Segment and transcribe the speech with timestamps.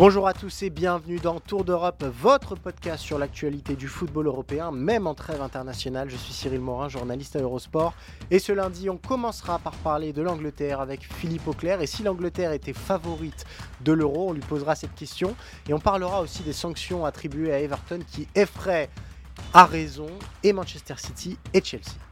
[0.00, 4.70] Bonjour à tous et bienvenue dans Tour d'Europe, votre podcast sur l'actualité du football européen,
[4.70, 6.08] même en trêve internationale.
[6.08, 7.92] Je suis Cyril Morin, journaliste à Eurosport.
[8.30, 11.82] Et ce lundi, on commencera par parler de l'Angleterre avec Philippe Auclair.
[11.82, 13.44] Et si l'Angleterre était favorite
[13.82, 15.36] de l'euro, on lui posera cette question.
[15.68, 18.88] Et on parlera aussi des sanctions attribuées à Everton qui effraient
[19.52, 20.08] à raison
[20.42, 22.09] et Manchester City et Chelsea.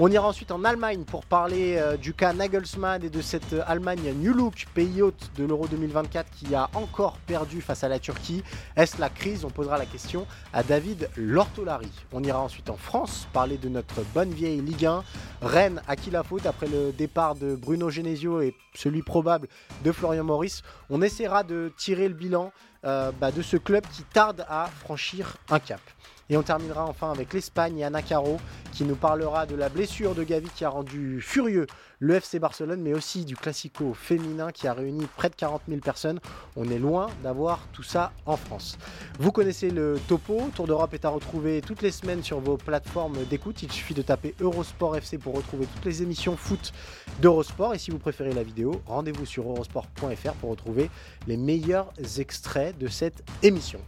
[0.00, 3.62] On ira ensuite en Allemagne pour parler euh, du cas Nagelsmann et de cette euh,
[3.64, 8.00] Allemagne New Look, pays hôte de l'Euro 2024 qui a encore perdu face à la
[8.00, 8.42] Turquie.
[8.74, 9.44] Est-ce la crise?
[9.44, 11.92] On posera la question à David Lortolari.
[12.12, 15.04] On ira ensuite en France parler de notre bonne vieille Ligue 1.
[15.42, 19.46] Rennes à qui la faute après le départ de Bruno Genesio et celui probable
[19.84, 20.62] de Florian Maurice?
[20.90, 22.50] On essaiera de tirer le bilan
[22.84, 25.80] euh, bah, de ce club qui tarde à franchir un cap.
[26.30, 28.38] Et on terminera enfin avec l'Espagne et Anna Caro
[28.72, 31.66] qui nous parlera de la blessure de Gavi qui a rendu furieux
[32.00, 35.80] le FC Barcelone, mais aussi du Classico féminin qui a réuni près de 40 000
[35.80, 36.20] personnes.
[36.56, 38.78] On est loin d'avoir tout ça en France.
[39.18, 40.50] Vous connaissez le topo.
[40.54, 43.62] Tour d'Europe est à retrouver toutes les semaines sur vos plateformes d'écoute.
[43.62, 46.72] Il suffit de taper Eurosport FC pour retrouver toutes les émissions foot
[47.20, 47.74] d'Eurosport.
[47.74, 50.90] Et si vous préférez la vidéo, rendez-vous sur eurosport.fr pour retrouver
[51.26, 53.80] les meilleurs extraits de cette émission.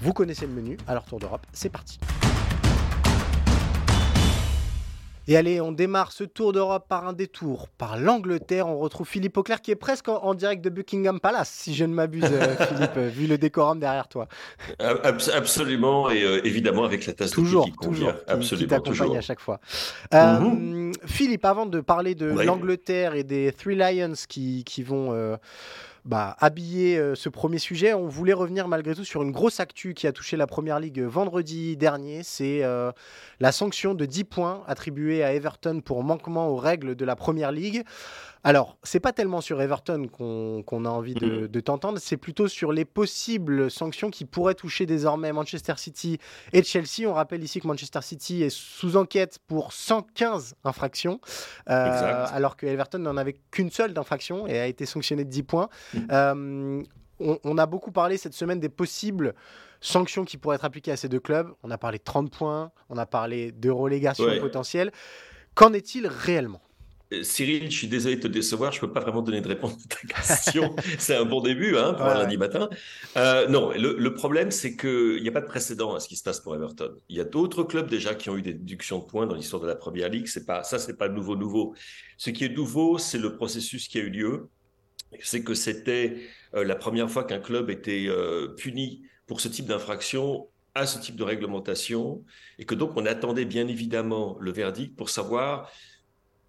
[0.00, 1.98] Vous connaissez le menu, alors Tour d'Europe, c'est parti.
[5.30, 8.66] Et allez, on démarre ce tour d'Europe par un détour par l'Angleterre.
[8.66, 11.92] On retrouve Philippe Auclair qui est presque en, direct de Buckingham Palace, si je ne
[11.92, 14.26] m'abuse, euh, Philippe, euh, vu le décorum derrière toi.
[14.78, 19.20] absolument, et euh, évidemment avec la tasse toujours, de qui toujours, absolument, qui t'accompagne à
[19.20, 19.60] chaque fois.
[20.14, 20.92] Mhm.
[21.04, 25.36] Philippe, avant de parler de l'Angleterre et des Three Lions qui, qui vont
[26.08, 29.92] bah, habiller euh, ce premier sujet, on voulait revenir malgré tout sur une grosse actu
[29.92, 32.22] qui a touché la Première Ligue vendredi dernier.
[32.22, 32.92] C'est euh,
[33.40, 37.52] la sanction de 10 points attribuée à Everton pour manquement aux règles de la Première
[37.52, 37.84] Ligue.
[38.44, 41.48] Alors, c'est pas tellement sur Everton qu'on a envie mm.
[41.48, 46.18] de, t'entendre, c'est plutôt sur les possibles sanctions qui pourraient toucher désormais Manchester City
[46.52, 47.06] et Chelsea.
[47.06, 51.20] On rappelle ici que Manchester City est sous enquête pour 115 infractions,
[51.68, 55.42] euh, alors que Everton n'en avait qu'une seule d'infraction et a été sanctionné de 10
[55.42, 55.68] points.
[55.94, 55.98] Mm.
[56.12, 56.82] Euh,
[57.20, 59.34] on, a beaucoup parlé cette semaine des possibles
[59.80, 61.50] sanctions qui pourraient être appliquées à ces deux clubs.
[61.64, 64.92] On a parlé de 30 points, on a parlé de relégation potentielle.
[65.54, 66.60] Qu'en est-il réellement?
[67.22, 69.72] Cyril, je suis désolé de te décevoir, je ne peux pas vraiment donner de réponse
[69.72, 70.76] à ta question.
[70.98, 72.68] c'est un bon début hein, pour un lundi matin.
[73.16, 76.22] Euh, non, le, problème, c'est qu'il n'y a pas de précédent à ce qui se
[76.22, 76.94] passe pour Everton.
[77.08, 79.62] Il y a d'autres clubs déjà qui ont eu des déductions de points dans l'histoire
[79.62, 80.26] de la Première Ligue.
[80.26, 81.74] C'est pas, ça, ce n'est pas nouveau, nouveau.
[82.18, 84.48] Ce qui est nouveau, c'est le processus qui a eu lieu.
[85.22, 86.18] C'est que c'était
[86.54, 88.06] euh, la première fois qu'un club était
[88.58, 92.22] puni pour ce type d'infraction à ce type de réglementation
[92.58, 95.70] et que donc on attendait bien évidemment le verdict pour savoir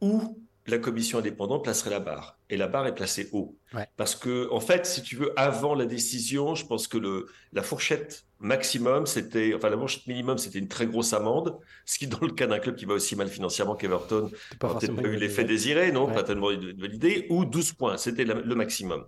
[0.01, 0.37] où
[0.69, 2.37] la commission indépendante placerait la barre.
[2.49, 3.57] Et la barre est placée haut.
[3.97, 7.63] Parce que, en fait, si tu veux, avant la décision, je pense que le, la
[7.63, 11.57] fourchette maximum, c'était, enfin, la fourchette minimum, c'était une très grosse amende.
[11.85, 14.31] Ce qui, dans le cas d'un club qui va aussi mal financièrement qu'Everton,
[14.61, 17.97] n'a peut-être pas eu l'effet désiré, non, pas tellement validé, ou 12 points.
[17.97, 19.05] C'était le maximum.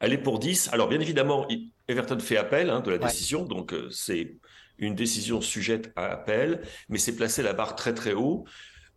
[0.00, 0.68] Elle est pour 10.
[0.72, 1.46] Alors, bien évidemment,
[1.88, 4.36] Everton fait appel hein, de la décision, donc euh, c'est
[4.78, 8.44] une décision sujette à appel, mais c'est placé la barre très très haut.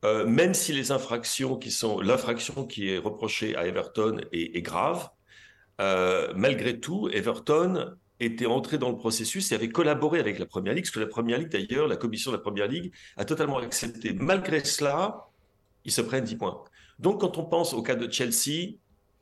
[0.05, 5.09] Euh, même si les infractions qui sont l'infraction qui est reprochée à Everton est, grave,
[5.81, 10.73] euh, malgré tout, Everton était entré dans le processus et avait collaboré avec la Première
[10.73, 13.57] Ligue, ce que la Première Ligue, d'ailleurs, la commission de la Première Ligue a totalement
[13.57, 14.13] accepté.
[14.13, 15.27] Malgré cela,
[15.85, 16.63] ils se prennent 10 points.
[16.99, 18.77] Donc, quand on pense au cas de Chelsea,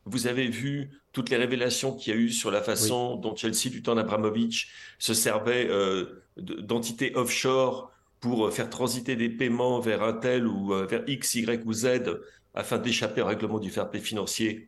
[0.06, 3.70] vous avez vu toutes les révélations qu'il y a eu sur la façon dont Chelsea,
[3.70, 4.70] du temps d'Abramovich,
[5.00, 7.92] se servait euh, d'entités offshore
[8.26, 11.88] pour faire transiter des paiements vers un tel ou euh, vers X, Y ou Z
[12.56, 14.68] afin d'échapper au règlement du fair play financier.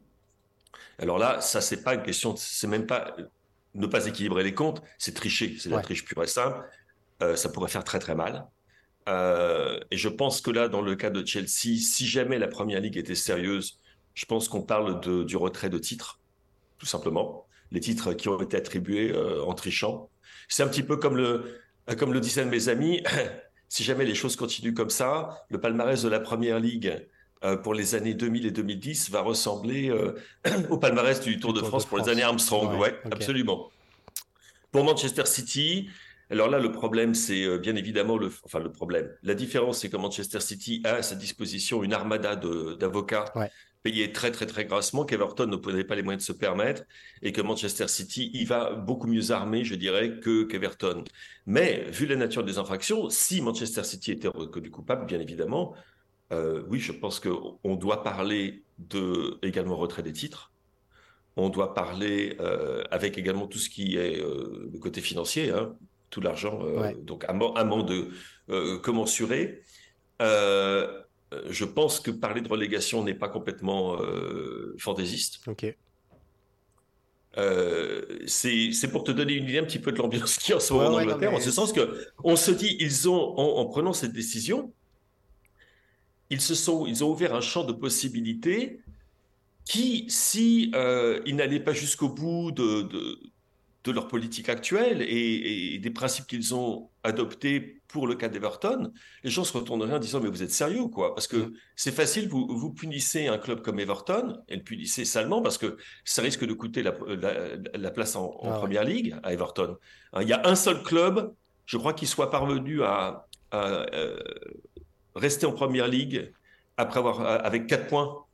[1.00, 3.16] Alors là, ça, c'est pas une question, c'est même pas
[3.74, 6.64] ne pas équilibrer les comptes, c'est tricher, c'est la triche pure et simple.
[7.24, 8.46] Euh, ça pourrait faire très très mal.
[9.10, 12.80] Euh, et je pense que là, dans le cas de Chelsea, si jamais la première
[12.80, 13.80] ligue était sérieuse,
[14.14, 16.20] je pense qu'on parle de, du retrait de titre,
[16.78, 17.48] tout simplement.
[17.72, 20.12] les titres qui ont été attribués en trichant.
[20.48, 21.60] C'est un petit peu comme le,
[21.98, 23.02] comme le disaient mes amis,
[23.70, 27.06] si jamais les choses continuent comme ça, le palmarès de la Première Ligue
[27.64, 29.92] pour les années 2000 et 2010 va ressembler
[30.70, 32.80] au palmarès du Tour, de, France pour les années Armstrong.
[32.80, 33.70] Ouais, absolument.
[34.72, 35.90] Pour Manchester City,
[36.30, 39.10] alors là, le problème, c'est euh, bien évidemment le, enfin le problème.
[39.24, 43.26] La différence, c'est que Manchester City a à sa disposition une armada d'avocats
[43.88, 46.84] payés très très très grassement qu'Everton ne pas les moyens de se permettre
[47.22, 51.04] et que Manchester City y va beaucoup mieux armé, je dirais, que qu'Everton.
[51.46, 55.74] Mais vu la nature des infractions, si Manchester City était reconnu coupable, bien évidemment,
[56.34, 60.52] euh, oui, je pense qu'on doit parler de également retrait des titres.
[61.36, 65.52] On doit parler euh, avec également tout ce qui est le côté financier.
[65.52, 65.76] Hein
[66.10, 68.10] tout l'argent, euh, donc amende
[68.50, 69.62] euh, commensuré.
[70.22, 71.04] Euh,
[71.50, 73.98] je pense que parler de relégation n'est pas complètement
[74.78, 75.40] fantaisiste.
[75.48, 75.76] Ok.
[78.28, 80.88] c'est pour te donner une idée un petit peu de l'ambiance qui en ce moment
[80.90, 84.74] en Angleterre, en ce sens que on se dit ils ont en, prenant cette décision,
[86.30, 88.80] ils se sont ils ont ouvert un champ de possibilités
[89.66, 90.72] qui, si
[91.26, 93.20] ils n'allaient pas jusqu'au bout de, de
[93.92, 98.92] leur politique actuelle et, des principes qu'ils ont adoptés pour le cas d'Everton,
[99.24, 101.16] les gens se retourneraient en disant mais vous êtes sérieux ou quoi?
[101.16, 101.54] Parce que mm.
[101.76, 105.78] c'est facile, vous, vous punissez un club comme Everton, et le punissez salement parce que
[106.04, 106.92] ça risque de coûter la,
[107.92, 109.78] place en, ah Première Ligue à Everton.
[110.14, 111.34] Hein, il y a un seul club,
[111.66, 114.18] je crois, qui soit parvenu à, euh,
[115.16, 116.32] rester en Première Ligue
[116.76, 118.27] après avoir avec 4 points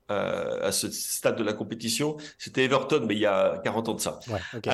[0.62, 2.18] à ce stade de la compétition.
[2.38, 4.20] C'était Everton, mais il y a 40 ans de ça.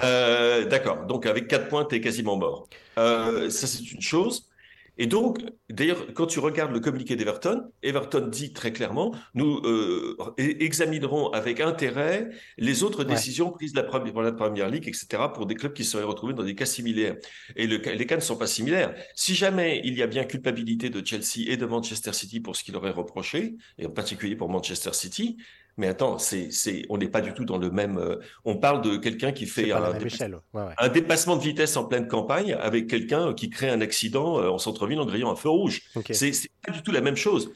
[0.03, 1.05] Euh, d'accord.
[1.05, 2.67] Donc avec 4 points, tu es quasiment mort.
[2.97, 4.48] Euh, ça, c'est une chose.
[5.01, 10.17] Et donc, d'ailleurs, quand tu regardes le communiqué d'Everton, Everton dit très clairement, nous euh,
[10.37, 15.45] examinerons avec intérêt les autres décisions prises la première, pour la Première Ligue, etc., pour
[15.45, 17.15] des clubs qui seraient retrouvés dans des cas similaires.
[17.55, 18.93] Et le, les cas ne sont pas similaires.
[19.15, 22.65] Si jamais il y a bien culpabilité de Chelsea et de Manchester City pour ce
[22.65, 25.37] qu'il aurait reproché, et en particulier pour Manchester City,
[25.79, 27.97] mais attends, c'est, c'est, on n'est pas du tout dans le même.
[27.97, 29.81] Euh, on parle de quelqu'un qui fait un,
[30.77, 34.57] un, dépassement de vitesse en pleine campagne avec quelqu'un qui crée un accident euh, en
[34.57, 35.83] centre-ville en grillant un feu rouge.
[36.11, 37.53] C'est, c'est pas du tout la même chose.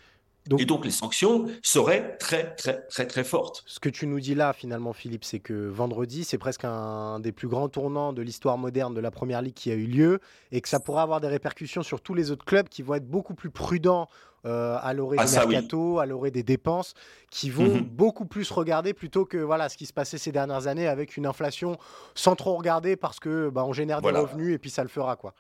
[0.58, 3.64] et donc les sanctions seraient très très très très fortes.
[3.66, 7.34] Ce que tu nous dis là finalement Philippe, c'est que vendredi c'est presque un des
[7.34, 10.22] plus grands tournants de l'histoire moderne de la Première Ligue qui a eu lieu
[10.54, 13.08] et que ça pourrait avoir des répercussions sur tous les autres clubs qui vont être
[13.08, 14.08] beaucoup plus prudents
[14.46, 16.94] euh, à l'orée ah, des mercato, à l'orée des dépenses,
[17.30, 17.82] qui vont mhm.
[17.82, 21.26] beaucoup plus regarder plutôt que voilà ce qui se passait ces dernières années avec une
[21.26, 21.78] inflation
[22.14, 25.16] sans trop regarder parce que bah, on génère des revenus et puis ça le fera
[25.16, 25.34] quoi.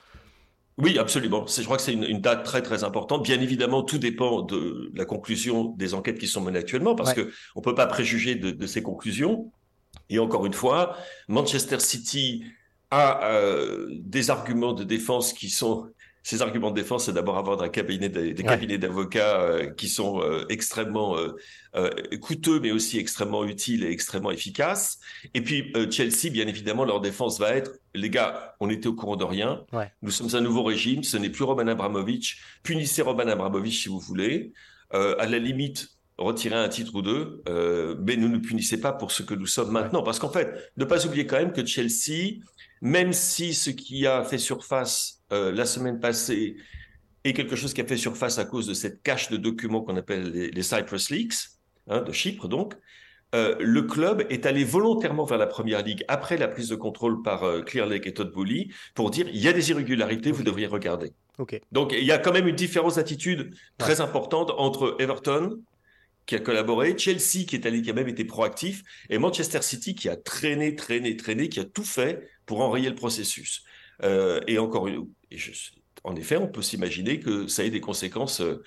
[0.77, 1.45] Oui, absolument.
[1.45, 3.23] Je crois que c'est une, date très très importante.
[3.23, 7.25] Bien évidemment, tout dépend de la conclusion des enquêtes qui sont menées actuellement, parce qu'on
[7.25, 9.51] que on peut pas préjuger de, ces conclusions.
[10.09, 10.97] Et encore une fois,
[11.27, 12.43] Manchester City
[12.89, 15.89] a euh, des arguments de défense qui sont
[16.23, 20.21] ces arguments de défense, c'est d'abord avoir un cabinet, des, cabinets d'avocats euh, qui sont
[20.21, 21.89] euh, extrêmement euh,
[22.21, 24.99] coûteux, mais aussi extrêmement utiles et extrêmement efficaces.
[25.33, 29.17] Et puis Chelsea, bien évidemment, leur défense va être, les gars, on était au courant
[29.17, 29.65] de rien.
[30.01, 31.03] Nous sommes un nouveau régime.
[31.03, 32.39] Ce n'est plus Roman Abramovich.
[32.63, 34.53] Punissez Roman Abramovich si vous voulez.
[34.91, 37.43] à la limite, retirez un titre ou deux,
[37.99, 40.03] mais ne nous punissez pas pour ce que nous sommes maintenant.
[40.03, 42.41] Parce qu'en fait, ne pas oublier quand même que Chelsea,
[42.83, 46.57] même si ce qui a fait surface euh, la semaine passée
[47.23, 49.95] est quelque chose qui a fait surface à cause de cette cache de documents qu'on
[49.95, 51.33] appelle les, Cyprus Leaks,
[51.87, 52.75] hein, de Chypre donc.
[53.33, 57.23] Euh, le club est allé volontairement vers la première ligue après la prise de contrôle
[57.23, 60.43] par euh, Clear Lake et Todd Boehly pour dire il y a des irrégularités, vous
[60.43, 61.13] devriez regarder.
[61.71, 65.57] Donc il y a quand même une différence d'attitude très importante entre Everton,
[66.25, 69.95] qui a collaboré, Chelsea qui est allé, qui a même été proactif, et Manchester City
[69.95, 73.63] qui a traîné, traîné, traîné, qui a tout fait pour enrayer le processus.
[74.47, 75.07] et encore une,
[76.03, 78.61] en effet, on peut s'imaginer que ça ait des conséquences euh,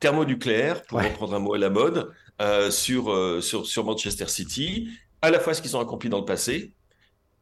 [0.00, 4.88] thermonucléaires, pour reprendre un mot à la mode, euh, sur, euh, sur, sur Manchester City,
[5.20, 6.72] à la fois ce qu'ils ont accompli dans le passé,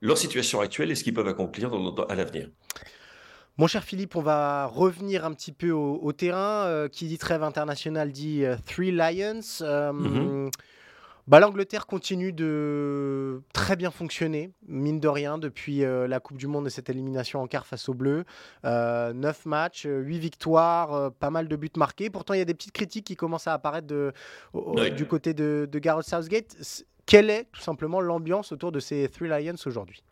[0.00, 1.70] leur situation actuelle et ce qu'ils peuvent accomplir
[2.08, 2.48] à l'avenir.
[3.58, 6.88] Mon cher Philippe, on va revenir un petit peu au, terrain.
[6.92, 9.40] qui dit trêve international dit Three Lions.
[9.40, 10.50] Mm-hmm.
[11.26, 16.46] Bah, L'Angleterre continue de très bien fonctionner, mine de rien, depuis euh, la Coupe du
[16.46, 18.24] Monde et cette élimination en quart face aux Bleus.
[18.64, 22.10] Euh, 9 matchs, 8 victoires, euh, pas mal de buts marqués.
[22.10, 24.12] Pourtant, il y a des petites critiques qui commencent à apparaître de,
[24.96, 26.84] du côté de, de Gareth Southgate.
[27.06, 30.04] Quelle est tout simplement l'ambiance autour de ces Three Lions aujourd'hui?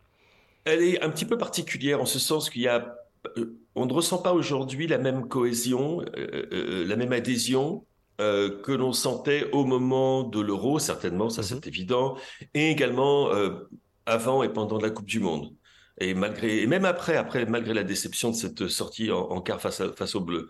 [0.65, 2.93] Elle est un petit peu particulière en ce sens qu'il y a.
[3.37, 7.85] Euh, on ne ressent pas aujourd'hui la même cohésion, la même adhésion
[8.21, 11.61] euh, que l'on sentait au moment de l'euro, certainement, ça c'est mhm.
[11.65, 12.17] évident,
[12.53, 13.67] et également euh,
[14.05, 15.53] avant et pendant la Coupe du Monde.
[15.99, 19.81] Et malgré, et même après, après, malgré la déception de cette sortie en, quart face,
[20.15, 20.49] Bleus,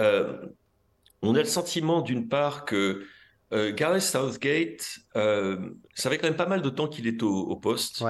[0.00, 0.36] euh,
[1.22, 3.04] on a le sentiment d'une part que
[3.52, 7.54] euh, Gareth Southgate, euh, ça fait quand même pas mal de temps qu'il est au,
[7.56, 8.02] poste.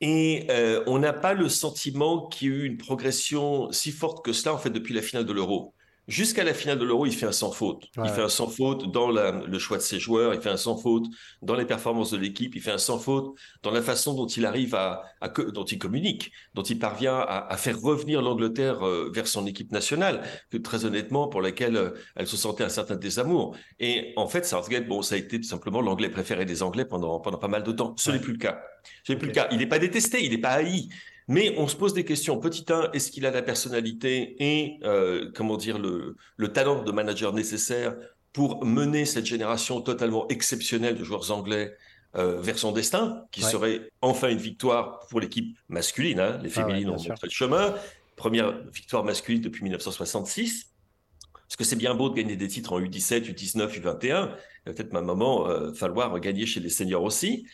[0.00, 4.24] Et euh, on n'a pas le sentiment qu'il y ait eu une progression si forte
[4.24, 5.74] que cela, en fait, depuis la finale de l'Euro.
[6.08, 7.84] Jusqu'à la finale de l'Euro, il fait un sans faute.
[8.02, 10.78] Il fait un sans faute dans le choix de ses joueurs, il fait un sans
[10.78, 11.04] faute
[11.42, 14.46] dans les performances de l'équipe, il fait un sans faute dans la façon dont il
[14.46, 15.02] arrive à,
[15.52, 20.22] dont il communique, dont il parvient à, faire revenir l'Angleterre euh, vers son équipe nationale,
[20.50, 23.54] que très honnêtement pour laquelle euh, elle se sentait un certain désamour.
[23.78, 27.20] Et en fait, Southgate, bon, ça a été tout simplement l'anglais préféré des Anglais pendant
[27.20, 27.94] pendant pas mal de temps.
[27.98, 28.62] Ce n'est plus le cas.
[29.04, 29.48] Ce n'est plus le cas.
[29.50, 30.88] Il n'est pas détesté, il n'est pas haï.
[31.28, 32.38] Mais on se pose des questions.
[32.38, 36.90] Petit 1, est-ce qu'il a la personnalité et, euh, comment dire, le, le, talent de
[36.90, 37.94] manager nécessaire
[38.32, 41.76] pour mener cette génération totalement exceptionnelle de joueurs anglais
[42.16, 46.20] euh, vers son destin, qui serait enfin une victoire pour l'équipe masculine.
[46.20, 46.40] Hein.
[46.42, 47.74] Les ah féminines ont montré le chemin.
[48.16, 50.72] Première victoire masculine depuis 1966.
[51.32, 53.82] Parce que c'est bien beau de gagner des titres en U17, U19, U21.
[53.82, 54.28] Il va
[54.64, 57.46] peut-être un moment euh, falloir gagner chez les seniors aussi.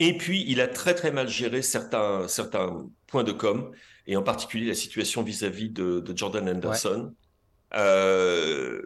[0.00, 3.70] Et puis, il a très très mal géré certains, certains points de com,
[4.06, 7.14] et en particulier la situation vis-à-vis de, Jordan Anderson,
[7.74, 8.80] euh,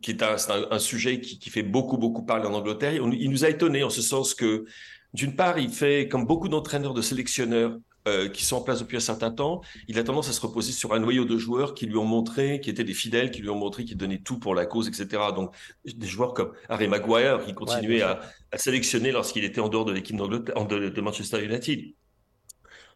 [0.00, 0.36] qui est un,
[0.70, 2.94] un, sujet qui, qui, fait beaucoup beaucoup parler en Angleterre.
[2.94, 4.64] Il nous a étonné en ce sens que,
[5.12, 7.78] d'une part, il fait comme beaucoup d'entraîneurs, de sélectionneurs,
[8.08, 10.72] euh, qui sont en place depuis un certain temps, il a tendance à se reposer
[10.72, 13.48] sur un noyau de joueurs qui lui ont montré, qui étaient des fidèles, qui lui
[13.48, 15.22] ont montré qu'ils donnaient tout pour la cause, etc.
[15.34, 15.54] Donc
[15.84, 19.92] des joueurs comme Harry Maguire qui continuait à, à, sélectionner lorsqu'il était en dehors de
[19.92, 21.94] l'équipe de, de Manchester United.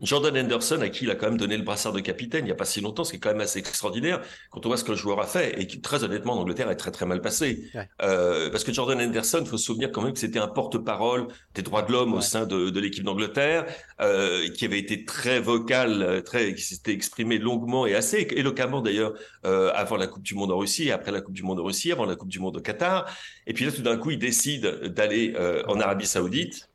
[0.01, 2.53] Jordan Henderson, à qui il a quand même donné le brassard de capitaine il n'y
[2.53, 4.85] a pas si longtemps, ce qui est quand même assez extraordinaire quand on voit ce
[4.85, 7.21] que le joueur a fait et qui, très honnêtement, en Angleterre, est très très mal
[7.21, 7.71] passé.
[8.03, 11.29] Euh, parce que Jordan Henderson, il faut se souvenir quand même que c'était un porte-parole
[11.55, 13.67] des droits de l'homme au sein de, de l'équipe d'Angleterre,
[14.01, 19.15] euh, qui avait été très vocal, très, qui s'était exprimé longuement et assez éloquemment d'ailleurs
[19.45, 21.93] euh, avant la Coupe du Monde en Russie, après la Coupe du Monde en Russie,
[21.93, 23.07] avant la Coupe du Monde au Qatar.
[23.47, 25.35] Et puis là, tout d'un coup, il décide d'aller
[25.69, 26.69] en Arabie Saoudite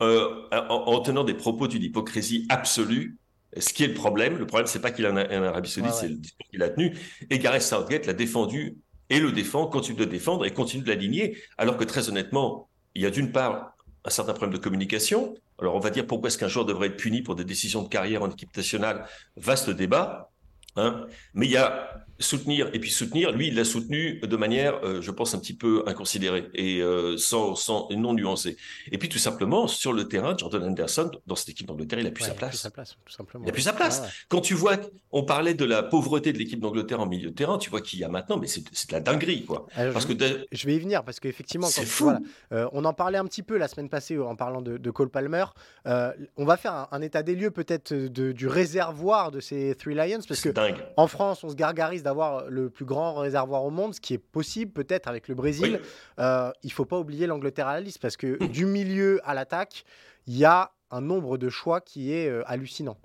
[0.00, 3.18] euh, en, tenant des propos d'une hypocrisie absolue.
[3.56, 5.94] Ce qui est le problème, le problème, c'est pas qu'il en a un Arabie Saoudite,
[5.94, 6.96] c'est le discours qu'il a tenu.
[7.30, 8.76] Et Gareth Southgate l'a défendu
[9.10, 12.68] et le défend, continue de le défendre et continue de l'aligner, alors que très honnêtement,
[12.94, 13.74] il y a d'une part
[14.04, 15.34] un certain problème de communication.
[15.58, 17.88] Alors on va dire pourquoi est-ce qu'un joueur devrait être puni pour des décisions de
[17.88, 19.06] carrière en équipe nationale?
[19.36, 20.30] Vaste débat.
[20.76, 21.06] Hein.
[21.34, 23.32] Mais il y a soutenir et puis soutenir.
[23.32, 27.16] Lui, il l'a soutenu de manière, euh, je pense, un petit peu inconsidérée et euh,
[27.16, 28.56] sans, sans non nuancée.
[28.90, 32.10] Et puis tout simplement sur le terrain, Jordan Anderson dans cette équipe d'Angleterre, il a
[32.10, 32.56] plus sa place.
[32.56, 33.44] sa place tout simplement.
[33.44, 34.02] Il a plus sa place.
[34.28, 34.76] Quand tu vois,
[35.12, 37.98] on parlait de la pauvreté de l'équipe d'Angleterre en milieu de terrain, tu vois qu'il
[37.98, 39.66] y a maintenant, mais c'est de la dinguerie, quoi.
[39.74, 42.12] parce je, que je vais y venir parce qu'effectivement, fou.
[42.52, 45.10] Euh, on en parlait un petit peu la semaine passée en parlant de, de Cole
[45.10, 45.44] Palmer.
[45.84, 50.40] on va faire un, état des lieux peut-être du réservoir de ces Three Lions parce
[50.40, 50.84] que dingue.
[50.96, 54.18] en France, on se gargarise d'avoir le plus grand réservoir au monde, ce qui est
[54.18, 55.80] possible peut-être avec le Brésil.
[56.18, 59.84] Euh, il faut pas oublier l'Angleterre à la liste parce que du milieu à l'attaque,
[60.26, 62.98] il y a un nombre de choix qui est euh, hallucinant.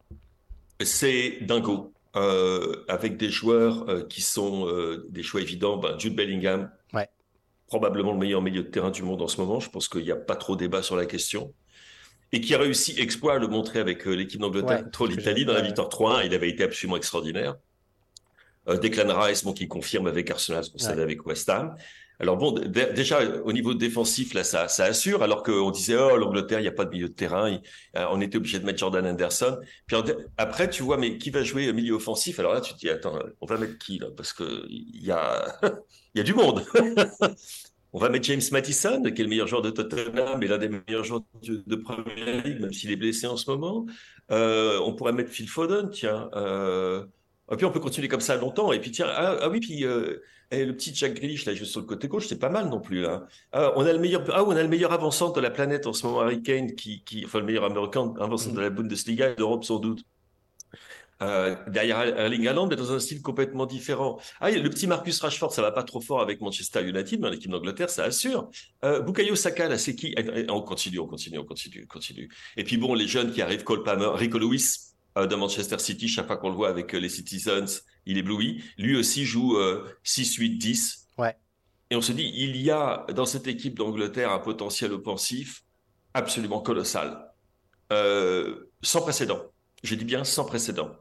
[0.81, 1.93] C'est dingo.
[2.15, 4.67] Euh, avec des joueurs qui sont
[5.10, 7.10] des choix évidents, ben, Jude Bellingham, ouais.
[7.65, 9.60] probablement le meilleur milieu de terrain du monde en ce moment.
[9.60, 11.51] Je pense qu'il n'y a pas trop débat sur la question
[12.31, 15.62] et qui a réussi exploit à le montrer avec l'équipe d'Angleterre contre l'Italie dans la
[15.62, 16.27] victoire 3-1.
[16.27, 17.55] Il avait été absolument extraordinaire.
[18.70, 21.75] Euh, Declan Rice, bon, qui confirme avec Arsenal ce qu'on savait avec West Ham.
[22.20, 26.60] Alors bon, déjà au niveau défensif, là, ça, ça assure, alors qu'on disait, oh, l'Angleterre,
[26.60, 27.60] il n'y a pas de milieu de terrain,
[27.98, 29.58] euh, on était obligé de mettre Jordan Anderson.
[29.88, 29.98] Puis
[30.38, 32.39] après, tu vois, mais qui va jouer au milieu offensif?
[32.39, 34.08] Alors là, tu te dis, attends, on va mettre qui là?
[34.15, 35.60] Parce que il y a,
[36.13, 36.63] il y a du monde.
[37.93, 40.70] on va mettre James Mattison, qui est le meilleur joueur de Tottenham et l'un des
[40.70, 43.86] meilleurs joueurs de, de Premier League, même s'il est blessé en ce moment.
[44.32, 46.29] Euh, on pourrait mettre Phil Foden, tiens.
[46.36, 47.05] Euh,
[47.52, 48.72] et puis on peut continuer comme ça longtemps.
[48.72, 50.22] Et puis tiens, ah, ah oui, puis euh,
[50.52, 53.06] le petit Jack Grealish là, juste sur le côté gauche, c'est pas mal non plus.
[53.06, 53.26] Hein.
[53.52, 55.94] Ah, on a le meilleur, ah, on a le meilleur avançant de la planète en
[55.94, 59.36] ce moment, Harry Kane, qui, qui enfin le meilleur américain avançant de la Bundesliga et
[59.36, 60.04] d'Europe sans doute.
[61.22, 64.20] Euh, derrière Erling Haaland, mais dans un style complètement différent.
[64.42, 67.50] Ah, le petit Marcus Rashford, ça va pas trop fort avec Manchester United, mais l'équipe
[67.50, 68.50] d'Angleterre, ça assure.
[68.84, 70.14] Euh, Bukayo Saka, là, c'est qui?
[70.50, 72.30] On continue, on continue, on continue, on continue.
[72.58, 76.27] Et puis bon, les jeunes qui arrivent, Cole Palmer, Rico Lewis, de Manchester City, chaque
[76.27, 78.63] fois qu'on le voit avec euh, les Citizens, il éblouit.
[78.77, 79.58] Lui aussi joue
[80.03, 81.08] 6, 8, 10.
[81.17, 81.36] Ouais.
[81.89, 85.63] Et on se dit, il y a dans cette équipe d'Angleterre un potentiel offensif
[86.13, 87.32] absolument colossal.
[87.91, 89.41] Euh, sans précédent.
[89.84, 90.91] Je dis bien sans précédent.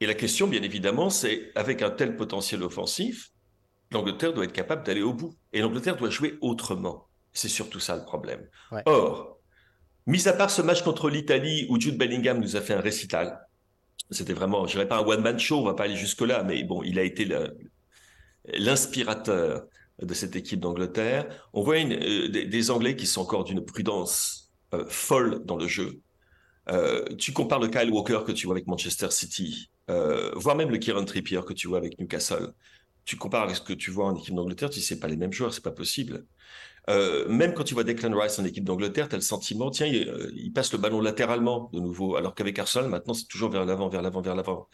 [0.00, 3.30] Et la question, bien évidemment, c'est avec un tel potentiel offensif,
[3.90, 5.34] l'Angleterre doit être capable d'aller au bout.
[5.52, 7.08] Et l'Angleterre doit jouer autrement.
[7.32, 8.48] C'est surtout ça le problème.
[8.86, 9.38] Or,
[10.06, 13.46] Mis à part ce match contre l'Italie où Jude Bellingham nous a fait un récital,
[14.10, 16.82] c'était vraiment, je dirais pas un one-man show, on va pas aller jusque-là, mais bon,
[16.82, 17.26] il a été
[18.46, 19.64] l'inspirateur
[20.00, 21.48] de cette équipe d'Angleterre.
[21.52, 26.00] On voit euh, des, Anglais qui sont encore d'une prudence euh, folle dans le jeu.
[26.68, 29.70] Euh, tu compares le Kyle Walker que tu vois avec Manchester City,
[30.36, 32.52] voire même le Kieran Trippier que tu vois avec Newcastle.
[33.04, 35.32] Tu compares avec ce que tu vois en équipe d'Angleterre, tu sais pas les mêmes
[35.32, 36.24] joueurs, c'est pas possible.
[36.88, 40.52] Même quand tu vois Declan Rice en équipe d'Angleterre, tu as le sentiment, tiens, il,
[40.52, 44.02] passe le ballon latéralement de nouveau, alors qu'avec Arsenal, maintenant, c'est toujours vers l'avant, vers
[44.02, 44.68] l'avant, vers l'avant.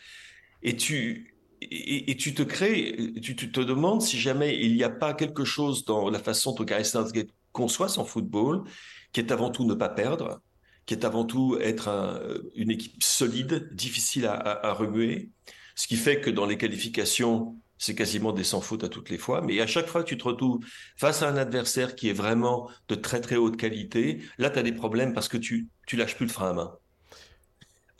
[0.62, 5.14] Et tu, et, tu te crées, tu, te demandes si jamais il n'y a pas
[5.14, 8.64] quelque chose dans la façon dont Gareth Southgate conçoit son football,
[9.12, 10.40] qui est avant tout ne pas perdre,
[10.86, 12.22] qui est avant tout être
[12.54, 15.30] une équipe solide, difficile à, remuer,
[15.74, 19.18] ce qui fait que dans les qualifications, c'est quasiment des sans faute à toutes les
[19.18, 20.64] fois, mais à chaque fois que tu te retrouves
[20.96, 24.62] face à un adversaire qui est vraiment de très très haute qualité, là tu as
[24.62, 26.74] des problèmes parce que tu, tu lâches plus le frein à main.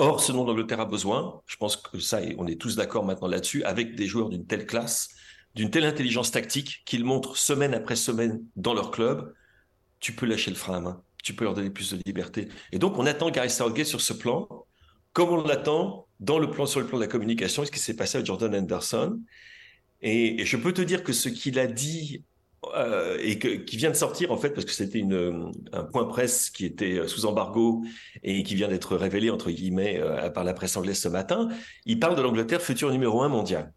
[0.00, 3.26] Or, ce dont l'Angleterre a besoin, je pense que ça, on est tous d'accord maintenant
[3.26, 5.08] là-dessus, avec des joueurs d'une telle classe,
[5.56, 9.34] d'une telle intelligence tactique qu'ils montrent semaine après semaine dans leur club,
[9.98, 12.48] tu peux lâcher le frein à main, tu peux leur donner plus de liberté.
[12.70, 14.48] Et donc, on attend Gary Southgate sur ce plan,
[15.12, 17.96] comme on l'attend dans le plan sur le plan de la communication, ce qui s'est
[17.96, 19.20] passé avec Jordan Anderson.
[20.00, 22.24] Et, je peux te dire que ce qu'il a dit
[22.76, 25.04] euh, et qui vient de sortir en fait parce que c'était
[25.72, 27.84] un point presse qui était sous embargo
[28.22, 31.48] et qui vient d'être révélé entre guillemets euh, par la presse anglaise ce matin.
[31.86, 33.72] Il parle de l'Angleterre futur numéro un mondial.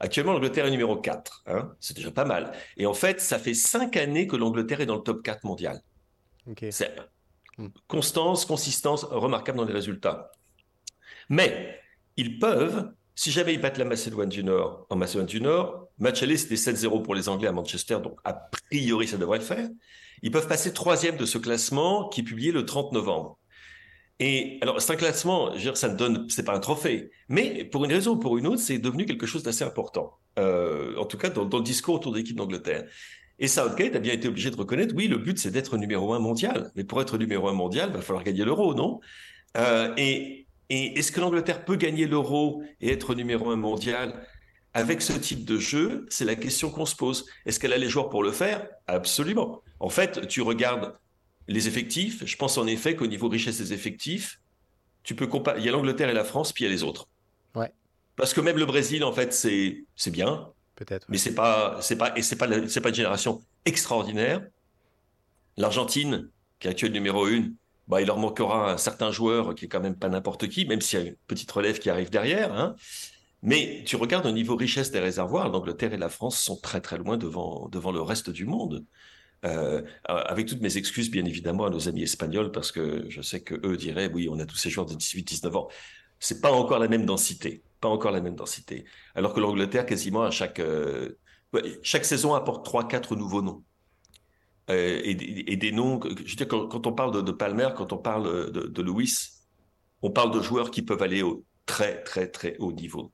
[0.00, 1.44] Actuellement, l'Angleterre est numéro 4.
[1.46, 2.52] Hein, c'est déjà pas mal.
[2.76, 5.80] Et en fait, ça fait cinq années que l'Angleterre est dans le top 4 mondial.
[6.70, 6.94] C'est
[7.58, 7.68] hmm.
[7.88, 10.30] constance, consistance remarquable dans les résultats.
[11.28, 11.80] Mais
[12.16, 16.22] ils peuvent si jamais ils battent la Macédoine du Nord en Macédoine du Nord, match
[16.22, 19.68] aller c'était 7-0 pour les Anglais à Manchester, donc a priori ça devrait le faire.
[20.22, 23.36] Ils peuvent passer troisième de ce classement qui est publié le 30 novembre.
[24.20, 27.10] Et alors, c'est un classement, je veux dire, ça ne donne, c'est pas un trophée,
[27.28, 30.16] mais pour une raison ou pour une autre, c'est devenu quelque chose d'assez important.
[30.38, 32.84] Euh, en tout cas, dans, le discours autour de l'équipe d'Angleterre.
[33.40, 36.20] Et Southgate a bien été obligé de reconnaître, oui, le but c'est d'être numéro un
[36.20, 39.00] mondial, mais pour être numéro un mondial, il va falloir gagner l'euro, non?
[39.56, 44.26] Euh, Et et est-ce que l'Angleterre peut gagner l'euro et être numéro un mondial
[44.74, 46.06] avec ce type de jeu?
[46.10, 47.26] C'est la question qu'on se pose.
[47.46, 48.68] Est-ce qu'elle a les joueurs pour le faire?
[48.86, 49.62] Absolument.
[49.80, 50.94] En fait, tu regardes
[51.46, 52.24] les effectifs.
[52.26, 54.40] Je pense en effet qu'au niveau richesse des effectifs,
[55.02, 55.60] tu peux comparer.
[55.60, 57.08] Il y a l'Angleterre et la France, puis il y a les autres.
[57.54, 57.72] Ouais.
[58.16, 60.52] Parce que même le Brésil, en fait, c'est c'est bien.
[60.76, 61.06] Peut-être.
[61.08, 64.46] Mais c'est pas c'est pas et c'est pas c'est pas une génération extraordinaire.
[65.56, 66.28] L'Argentine,
[66.60, 67.54] qui est actuelle numéro une,
[67.88, 70.80] bah, il leur manquera un certain joueur qui est quand même pas n'importe qui, même
[70.80, 72.52] s'il y a une petite relève qui arrive derrière.
[72.54, 72.76] Hein.
[73.42, 76.98] Mais tu regardes au niveau richesse des réservoirs, l'Angleterre et la France sont très très
[76.98, 78.84] loin devant, devant le reste du monde.
[79.44, 83.40] Euh, avec toutes mes excuses, bien évidemment, à nos amis espagnols, parce que je sais
[83.40, 85.68] que eux diraient, oui, on a tous ces joueurs de 18-19 ans.
[86.18, 88.84] C'est pas encore la même densité, pas encore la même densité.
[89.14, 91.16] Alors que l'Angleterre, quasiment à chaque euh,
[91.82, 93.62] chaque saison apporte trois, quatre nouveaux noms.
[94.70, 95.14] Euh, et,
[95.56, 96.00] des noms.
[96.02, 99.30] Je veux dire, quand, on parle de, Palmer, quand on parle de, de, Lewis,
[100.02, 103.12] on parle de joueurs qui peuvent aller au très, très, très haut niveau.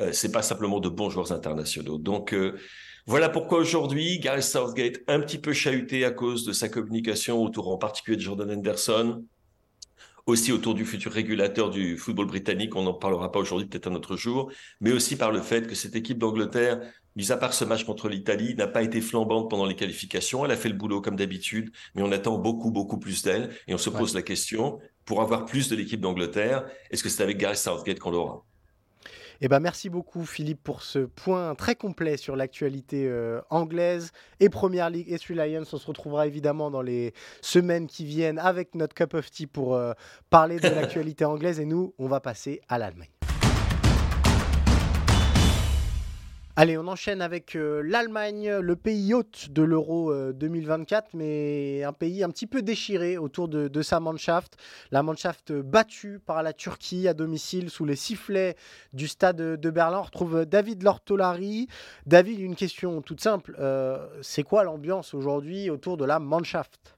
[0.00, 1.98] Euh, c'est pas simplement de bons joueurs internationaux.
[1.98, 2.58] Donc, euh,
[3.06, 7.68] voilà pourquoi aujourd'hui, Gareth Southgate, un petit peu chahuté à cause de sa communication autour
[7.70, 9.24] en particulier de Jordan Henderson,
[10.26, 13.94] aussi autour du futur régulateur du football britannique, on n'en parlera pas aujourd'hui, peut-être un
[13.94, 16.80] autre jour, mais aussi par le fait que cette équipe d'Angleterre
[17.16, 20.44] mis à part ce match contre l'Italie, n'a pas été flambante pendant les qualifications.
[20.44, 23.50] Elle a fait le boulot comme d'habitude, mais on attend beaucoup, beaucoup plus d'elle.
[23.68, 27.22] Et on se pose la question, pour avoir plus de l'équipe d'Angleterre, est-ce que c'est
[27.22, 28.44] avec Gareth Southgate qu'on l'aura?
[29.40, 34.48] Eh ben, merci beaucoup Philippe pour ce point très complet sur l'actualité euh, anglaise et
[34.48, 35.64] Première Ligue et Three Lions.
[35.72, 39.74] On se retrouvera évidemment dans les semaines qui viennent avec notre cup of tea pour
[39.74, 39.92] euh,
[40.30, 43.13] parler de l'actualité anglaise et nous, on va passer à l'Allemagne.
[46.56, 51.92] Allez, on enchaîne avec euh, l'Allemagne, le pays hôte de l'Euro 2024, euh, mais un
[51.92, 54.56] pays un petit peu déchiré autour de, sa Mannschaft.
[54.92, 58.54] La Mannschaft battue par la Turquie à domicile sous les sifflets
[58.92, 59.98] du stade de Berlin.
[59.98, 61.66] On retrouve David Lortolari.
[62.06, 63.56] David, une question toute simple.
[63.58, 66.93] Euh, c'est quoi l'ambiance aujourd'hui autour de la Mannschaft?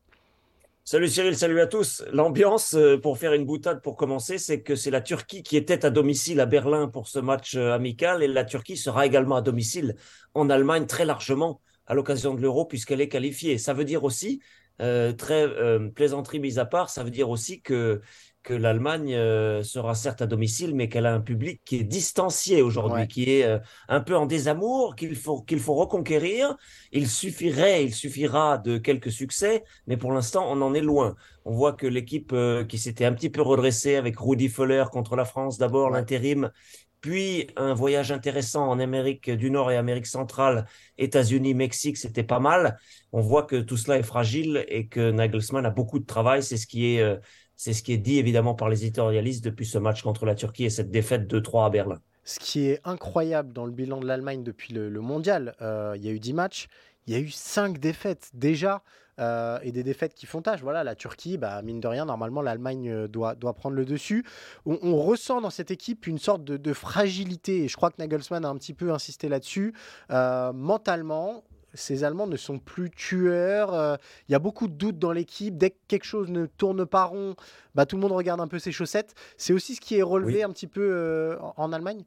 [0.88, 2.04] Salut Cyril, salut à tous.
[2.12, 5.84] L'ambiance, euh, pour faire une boutade pour commencer, c'est que c'est la Turquie qui était
[5.84, 9.42] à domicile à Berlin pour ce match euh, amical et la Turquie sera également à
[9.42, 9.96] domicile
[10.34, 13.58] en Allemagne très largement à l'occasion de l'Euro puisqu'elle est qualifiée.
[13.58, 14.40] Ça veut dire aussi,
[14.80, 15.48] euh, très
[15.90, 18.00] plaisanterie mise à part, ça veut dire aussi que
[18.46, 22.62] que l'Allemagne euh, sera certes à domicile, mais qu'elle a un public qui est distancié
[22.62, 26.56] aujourd'hui, qui est euh, un peu en désamour, qu'il faut, qu'il faut reconquérir.
[26.92, 31.16] Il suffirait, il suffira de quelques succès, mais pour l'instant, on en est loin.
[31.44, 35.16] On voit que l'équipe euh, qui s'était un petit peu redressée avec Rudi Foller contre
[35.16, 36.52] la France, d'abord l'intérim,
[37.00, 40.66] puis un voyage intéressant en Amérique du Nord et Amérique centrale,
[40.98, 42.78] États-Unis, Mexique, c'était pas mal.
[43.10, 46.42] On voit que tout cela est fragile et que Nagelsmann a beaucoup de travail.
[46.44, 47.18] C'est ce qui est
[47.56, 50.64] c'est ce qui est dit évidemment par les éditorialistes depuis ce match contre la Turquie
[50.64, 51.98] et cette défaite de 3 à Berlin.
[52.24, 56.08] Ce qui est incroyable dans le bilan de l'Allemagne depuis le, mondial, euh, il y
[56.08, 56.68] a eu 10 matchs,
[57.06, 58.82] il y a eu 5 défaites déjà.
[59.18, 60.60] Euh, et des défaites qui font tâche.
[60.60, 64.26] Voilà, la Turquie, bah, mine de rien, normalement, l'Allemagne euh, doit, doit prendre le dessus.
[64.66, 68.48] On, ressent dans cette équipe une sorte de, fragilité, et je crois que Nagelsmann a
[68.48, 69.72] un petit peu insisté là-dessus.
[70.10, 71.44] mentalement,
[71.76, 73.72] ces Allemands ne sont plus tueurs.
[73.74, 73.96] Euh,
[74.28, 75.56] il y a beaucoup de doutes dans l'équipe.
[75.56, 77.36] Dès que quelque chose ne tourne pas rond,
[77.74, 79.14] bah, tout le monde regarde un peu ses chaussettes.
[79.36, 82.04] C'est aussi ce qui est relevé un petit peu euh, en Allemagne?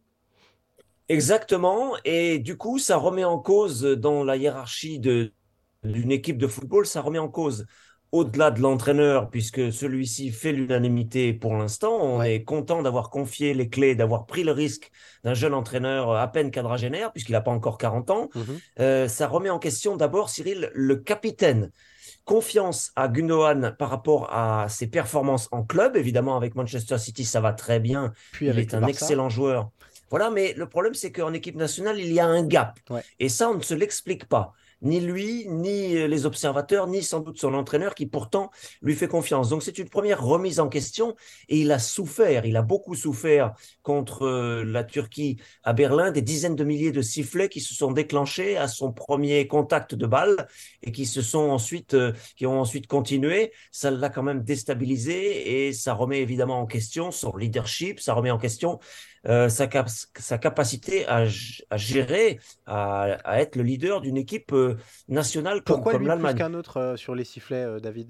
[1.08, 1.96] Exactement.
[2.06, 7.02] Et du coup, ça remet en cause dans la hiérarchie d'une équipe de football, ça
[7.02, 7.66] remet en cause
[8.12, 13.70] au-delà de l'entraîneur, puisque celui-ci fait l'unanimité pour l'instant, on est content d'avoir confié les
[13.70, 14.92] clés, d'avoir pris le risque
[15.24, 18.30] d'un jeune entraîneur à peine quadragénaire, puisqu'il n'a pas encore 40 ans.
[18.34, 18.44] Mhm.
[18.80, 21.72] Euh, ça remet en question d'abord, Cyril, le capitaine.
[22.26, 25.96] Confiance à Gundogan par rapport à ses performances en club.
[25.96, 28.14] Évidemment, avec Manchester City, ça va très bien.
[28.32, 29.72] Puis il est un excellent joueur.
[30.10, 32.80] Voilà, mais le problème, c'est qu'en équipe nationale, il y a un gap.
[33.20, 37.20] Et ça, on ne se l'explique pas ni lui, ni euh, les observateurs, ni sans
[37.20, 39.50] doute son entraîneur qui pourtant lui fait confiance.
[39.50, 41.16] Donc c'est une première remise en question
[41.48, 46.22] et il a souffert, il a beaucoup souffert contre euh, la Turquie à Berlin, des
[46.22, 50.48] dizaines de milliers de sifflets qui se sont déclenchés à son premier contact de balle
[50.84, 53.52] et qui se sont ensuite, euh, qui ont ensuite continué.
[53.72, 58.32] Ça l'a quand même déstabilisé et ça remet évidemment en question son leadership, ça remet
[58.32, 58.80] en question
[59.28, 59.68] euh, sa,
[60.18, 61.26] sa, capacité à,
[61.70, 64.78] à gérer, à, à, être le leader d'une équipe euh,
[65.08, 66.36] nationale comme, Pourquoi comme l'Allemagne.
[66.36, 68.10] Pourquoi qu'un autre euh, sur les sifflets, David?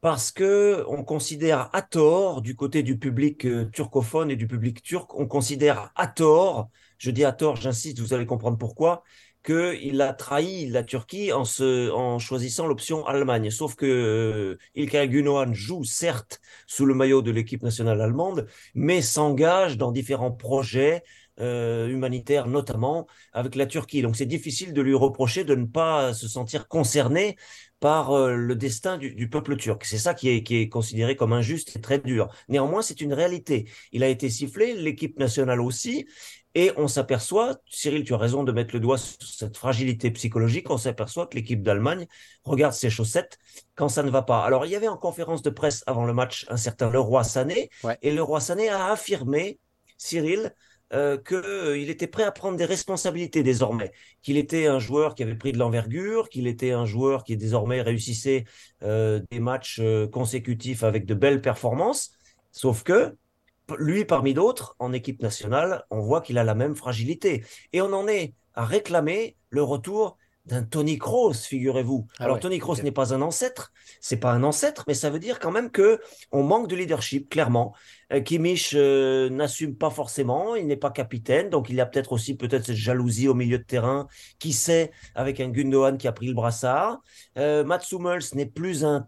[0.00, 5.14] Parce que on considère à tort du côté du public turcophone et du public turc,
[5.14, 9.02] on considère à tort, je dis à tort, j'insiste, vous allez comprendre pourquoi,
[9.42, 13.50] qu'il a trahi la Turquie en, se, en choisissant l'option Allemagne.
[13.50, 15.10] Sauf que euh, Ilkay
[15.52, 21.02] joue certes sous le maillot de l'équipe nationale allemande, mais s'engage dans différents projets
[21.40, 24.02] euh, humanitaires, notamment avec la Turquie.
[24.02, 27.36] Donc c'est difficile de lui reprocher de ne pas se sentir concerné
[27.80, 29.84] par euh, le destin du, du peuple turc.
[29.86, 32.28] C'est ça qui est, qui est considéré comme injuste et très dur.
[32.48, 33.70] Néanmoins, c'est une réalité.
[33.92, 36.06] Il a été sifflé, l'équipe nationale aussi,
[36.54, 40.68] et on s'aperçoit, Cyril, tu as raison de mettre le doigt sur cette fragilité psychologique,
[40.70, 42.06] on s'aperçoit que l'équipe d'Allemagne
[42.44, 43.38] regarde ses chaussettes
[43.76, 44.44] quand ça ne va pas.
[44.44, 47.70] Alors, il y avait en conférence de presse avant le match un certain Leroy Sané,
[48.02, 49.60] et Leroy Sané a affirmé,
[49.96, 50.52] Cyril,
[50.92, 55.22] euh, qu'il euh, était prêt à prendre des responsabilités désormais, qu'il était un joueur qui
[55.22, 58.44] avait pris de l'envergure, qu'il était un joueur qui désormais réussissait
[58.82, 62.10] euh, des matchs euh, consécutifs avec de belles performances,
[62.50, 63.16] sauf que
[63.78, 67.44] lui parmi d'autres, en équipe nationale, on voit qu'il a la même fragilité.
[67.72, 70.16] Et on en est à réclamer le retour
[70.50, 72.06] d'un Tony Kroos, figurez-vous.
[72.18, 75.20] Ah Alors Tony Kroos n'est pas un ancêtre, c'est pas un ancêtre, mais ça veut
[75.20, 76.00] dire quand même que
[76.32, 77.74] on manque de leadership, clairement.
[78.12, 82.12] Euh, Kimmich euh, n'assume pas forcément, il n'est pas capitaine, donc il y a peut-être
[82.12, 84.08] aussi peut-être cette jalousie au milieu de terrain,
[84.38, 87.00] qui sait, avec un Gundogan qui a pris le brassard.
[87.38, 89.06] Euh, Mats Hummels n'est plus un,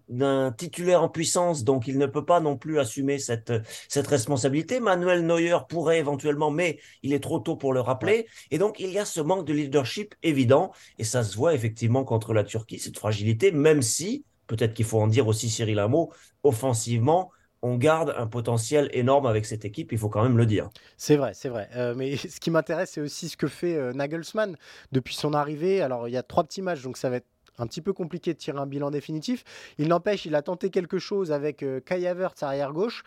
[0.56, 3.52] titulaire en puissance, donc il ne peut pas non plus assumer cette,
[3.88, 4.78] cette responsabilité.
[4.78, 8.26] Manuel Neuer pourrait éventuellement, mais il est trop tôt pour le rappeler.
[8.50, 12.04] Et donc il y a ce manque de leadership évident, et ça se voit effectivement
[12.04, 16.12] contre la Turquie, cette fragilité, même si, peut-être qu'il faut en dire aussi Cyril mot,
[16.42, 17.30] offensivement,
[17.62, 20.68] on garde un potentiel énorme avec cette équipe, il faut quand même le dire.
[20.96, 21.68] C'est vrai, c'est vrai.
[21.76, 24.56] Euh, mais ce qui m'intéresse, c'est aussi ce que fait euh, Nagelsmann
[24.90, 25.80] depuis son arrivée.
[25.80, 27.26] Alors, il y a trois petits matchs, donc ça va être
[27.58, 29.44] un petit peu compliqué de tirer un bilan définitif.
[29.78, 33.04] Il n'empêche, il a tenté quelque chose avec euh, Kai Havertz arrière gauche.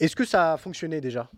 [0.00, 1.30] Est-ce que ça a fonctionné déjà?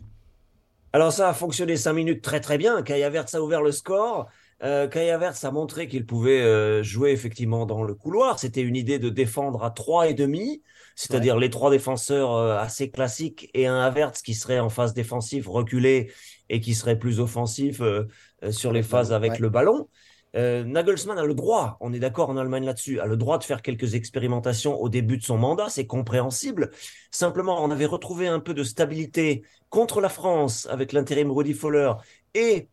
[0.93, 2.83] Alors ça a fonctionné cinq minutes très très bien.
[2.83, 4.29] Kai Havertz a ouvert le score.
[4.63, 8.39] Euh, Kai Havertz a montré qu'il pouvait jouer effectivement dans le couloir.
[8.39, 10.63] C'était une idée de défendre à trois et demi
[10.95, 15.49] c'est-à-dire les trois défenseurs euh, assez classiques et un Havertz qui serait en phase défensive
[15.49, 16.13] reculé
[16.49, 18.07] et qui serait plus offensif euh,
[18.43, 19.89] euh, sur les phases avec le ballon.
[20.37, 23.63] Nagelsmann a le droit, on est d'accord en Allemagne là-dessus, a le droit de faire
[23.63, 26.73] quelques expérimentations au début de son mandat, c'est compréhensible.
[27.13, 31.93] Simplement, on avait retrouvé un peu de stabilité contre la France avec l'intérim Rudy Foller
[32.35, 32.69] et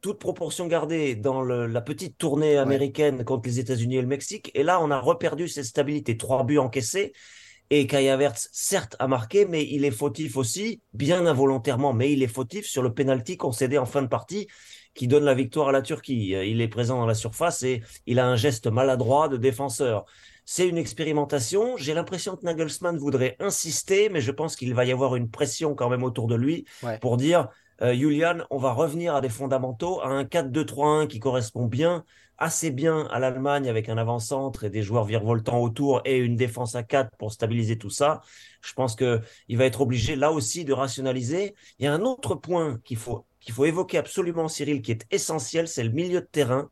[0.00, 4.50] toute proportion gardée dans la petite tournée américaine contre les États-Unis et le Mexique.
[4.54, 6.16] Et là, on a reperdu cette stabilité.
[6.16, 7.12] Trois buts encaissés
[7.70, 12.22] Et Kai Havertz, certes, a marqué, mais il est fautif aussi, bien involontairement, mais il
[12.22, 14.46] est fautif sur le penalty concédé en fin de partie
[14.94, 16.28] qui donne la victoire à la Turquie.
[16.30, 20.04] Il est présent dans la surface et il a un geste maladroit de défenseur.
[20.44, 21.76] C'est une expérimentation.
[21.76, 25.74] J'ai l'impression que Nagelsmann voudrait insister, mais je pense qu'il va y avoir une pression
[25.74, 26.64] quand même autour de lui
[27.00, 27.48] pour dire
[27.82, 32.04] euh, Julian, on va revenir à des fondamentaux, à un 4-2-3-1 qui correspond bien,
[32.38, 36.74] assez bien à l'Allemagne avec un avant-centre et des joueurs virevoltants autour et une défense
[36.74, 38.22] à 4 pour stabiliser tout ça.
[38.62, 41.54] Je pense qu'il va être obligé là aussi de rationaliser.
[41.78, 45.06] Il y a un autre point qu'il faut, qu'il faut évoquer absolument, Cyril, qui est
[45.10, 46.70] essentiel, c'est le milieu de terrain.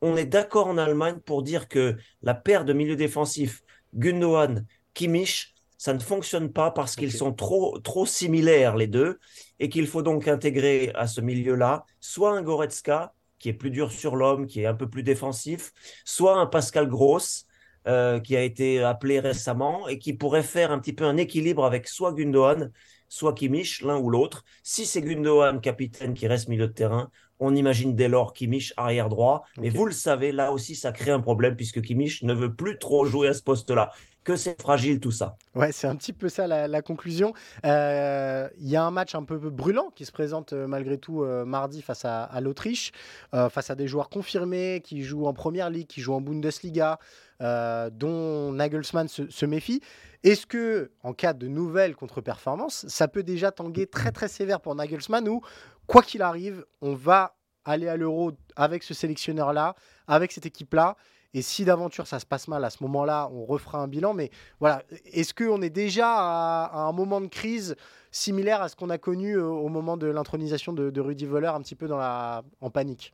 [0.00, 3.62] On est d'accord en Allemagne pour dire que la paire de milieux défensifs,
[3.94, 9.18] Gundogan, Kimmich, ça ne fonctionne pas parce qu'ils sont trop, trop similaires les deux
[9.58, 13.92] et qu'il faut donc intégrer à ce milieu-là soit un Goretzka qui est plus dur
[13.92, 15.72] sur l'homme, qui est un peu plus défensif,
[16.04, 17.46] soit un Pascal Gross
[17.86, 21.64] euh, qui a été appelé récemment et qui pourrait faire un petit peu un équilibre
[21.64, 22.72] avec soit Gundogan,
[23.08, 24.44] soit Kimmich, l'un ou l'autre.
[24.62, 29.08] Si c'est Gundogan, capitaine, qui reste milieu de terrain, on imagine dès lors Kimmich arrière
[29.08, 29.44] droit.
[29.58, 32.78] Mais vous le savez, là aussi, ça crée un problème puisque Kimmich ne veut plus
[32.78, 33.92] trop jouer à ce poste-là
[34.26, 35.36] que c'est fragile tout ça.
[35.54, 37.32] Ouais, c'est un petit peu ça la, conclusion.
[37.64, 41.22] Euh, il y a un match un peu brûlant qui se présente euh, malgré tout
[41.22, 42.90] euh, mardi face à, l'Autriche,
[43.32, 46.98] face à des joueurs confirmés qui jouent en Première Ligue, qui jouent en Bundesliga,
[47.40, 49.80] dont Nagelsmann se, méfie.
[50.24, 54.74] Est-ce que, en cas de nouvelles contre-performances, ça peut déjà tanguer très très sévère pour
[54.74, 55.40] Nagelsmann ou,
[55.86, 59.76] quoi qu'il arrive, on va aller à l'Euro avec ce sélectionneur-là,
[60.08, 60.96] avec cette équipe-là
[61.36, 64.14] et si d'aventure ça se passe mal à ce moment-là, on refera un bilan.
[64.14, 67.76] Mais voilà, est-ce qu'on est déjà à, un moment de crise
[68.10, 71.48] similaire à ce qu'on a connu euh, au moment de l'intronisation de, de, Rudy Voller,
[71.48, 73.12] un petit peu dans la, en panique?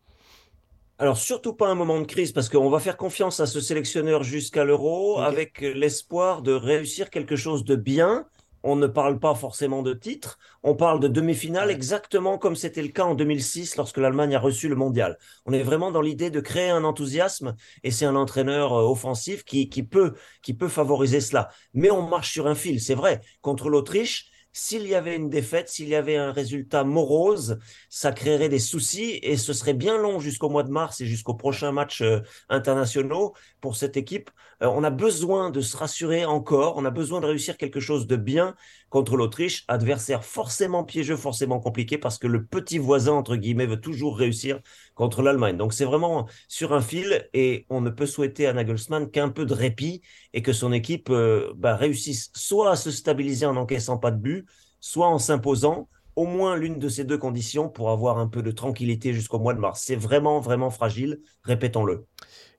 [0.98, 4.22] Alors, surtout pas un moment de crise, parce qu'on va faire confiance à ce sélectionneur
[4.22, 8.26] jusqu'à l'euro, avec l'espoir de réussir quelque chose de bien,
[8.62, 12.88] on ne parle pas forcément de titre, on parle de demi-finale exactement comme c'était le
[12.88, 15.18] cas en 2006 lorsque l'Allemagne a reçu le mondial.
[15.46, 19.44] On est vraiment dans l'idée de créer un enthousiasme et c'est un entraîneur euh, offensif
[19.44, 21.50] qui, qui, peut, qui peut favoriser cela.
[21.74, 23.20] Mais on marche sur un fil, c'est vrai.
[23.40, 28.48] Contre l'Autriche, s'il y avait une défaite, s'il y avait un résultat morose, ça créerait
[28.48, 32.02] des soucis et ce serait bien long jusqu'au mois de mars et jusqu'au prochain match
[32.02, 34.30] euh, internationaux pour cette équipe.
[34.62, 38.06] Euh, on a besoin de se rassurer encore, on a besoin de réussir quelque chose
[38.06, 38.54] de bien
[38.92, 43.80] contre l'Autriche, adversaire forcément piégeux, forcément compliqué parce que le petit voisin, entre guillemets, veut
[43.80, 44.60] toujours réussir
[44.94, 45.56] contre l'Allemagne.
[45.56, 49.46] Donc c'est vraiment sur un fil et on ne peut souhaiter à Nagelsmann qu'un peu
[49.46, 50.02] de répit
[50.34, 54.18] et que son équipe euh, bah, réussisse soit à se stabiliser en n'encaissant pas de
[54.18, 54.46] but,
[54.78, 58.50] soit en s'imposant au moins l'une de ces deux conditions pour avoir un peu de
[58.50, 59.82] tranquillité jusqu'au mois de mars.
[59.86, 62.04] C'est vraiment, vraiment fragile, répétons-le.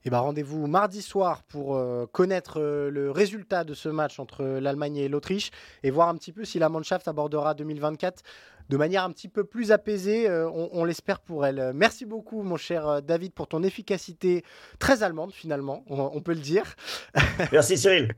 [0.04, 4.18] Et eh ben, rendez-vous mardi soir pour euh, connaître euh, le résultat de ce match
[4.20, 5.50] entre l'Allemagne et l'Autriche
[5.82, 8.22] et voir un petit peu si la Mannschaft abordera 2024
[8.68, 11.72] de manière un petit peu plus apaisée, euh, on, l'espère pour elle.
[11.74, 14.44] Merci beaucoup mon cher David pour ton efficacité
[14.78, 16.76] très allemande finalement, on peut le dire.
[17.52, 18.12] Merci Cyril.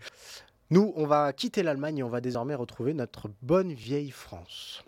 [0.70, 4.84] Nous, on va quitter l'Allemagne et on va désormais retrouver notre bonne vieille France.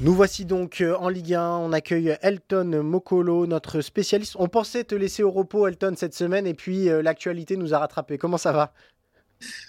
[0.00, 1.58] Nous voici donc euh, en Ligue 1.
[1.58, 4.34] On accueille Elton Mokolo, notre spécialiste.
[4.40, 7.78] On pensait te laisser au repos, Elton, cette semaine, et puis euh, l'actualité nous a
[7.78, 8.18] rattrapés.
[8.18, 8.72] Comment ça va?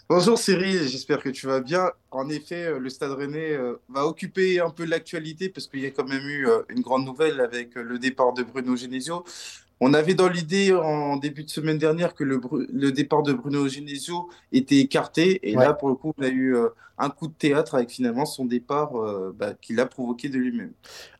[0.09, 1.91] Bonjour Cyril, j'espère que tu vas bien.
[2.09, 3.55] En effet, euh, le Stade Rennais
[3.89, 7.39] va occuper un peu l'actualité parce qu'il y a quand même eu une grande nouvelle
[7.39, 9.23] avec le départ de Bruno Genesio.
[9.79, 12.41] On avait dans l'idée en début de semaine dernière que le,
[12.73, 15.47] le départ de Bruno Genesio était écarté.
[15.47, 16.55] Et là, pour le coup, on a eu
[16.97, 20.71] un coup de théâtre avec finalement son départ euh, bah, qu'il a provoqué de lui-même.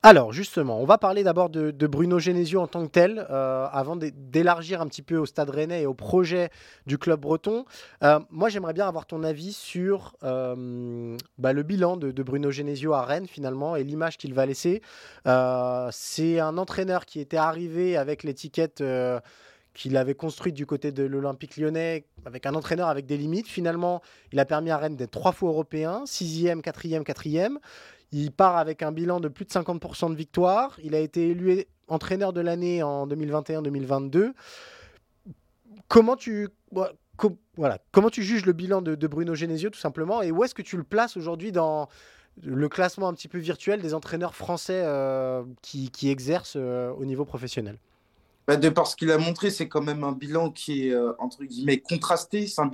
[0.04, 3.96] Alors, justement, on va parler d'abord de, Bruno Genesio en tant que tel, euh, avant
[3.96, 6.50] d'élargir un petit peu au Stade Rennais et au projet
[6.86, 7.66] du club breton.
[8.30, 13.04] moi, j'aimerais bien avoir ton avis sur bah, le bilan de, de, Bruno Genesio à
[13.04, 14.82] Rennes, finalement, et l'image qu'il va laisser.
[15.92, 18.24] C'est un entraîneur qui était arrivé avec
[18.82, 19.20] euh,
[19.76, 23.48] qu'il avait construite du côté de l'Olympique lyonnais avec un entraîneur avec des limites.
[23.48, 27.60] Finalement, il a permis à Rennes d'être trois fois européen, sixième, quatrième, quatrième.
[28.12, 30.80] Il part avec un bilan de plus de 50% de victoires.
[30.84, 34.32] Il a été élu entraîneur de l'année en 2021-2022.
[35.88, 36.48] Comment tu,
[37.58, 40.22] voilà, comment tu juges le bilan de, Bruno Genesio tout simplement?
[40.22, 41.90] Et où est-ce que tu le places aujourd'hui dans
[42.44, 47.26] le classement un petit peu virtuel des entraîneurs français euh, qui, exercent euh, au niveau
[47.26, 47.78] professionnel?
[48.48, 51.14] Bah, de par ce qu'il a montré, c'est quand même un bilan qui est euh,
[51.20, 52.48] entre guillemets contrasté.
[52.48, 52.70] C'est un,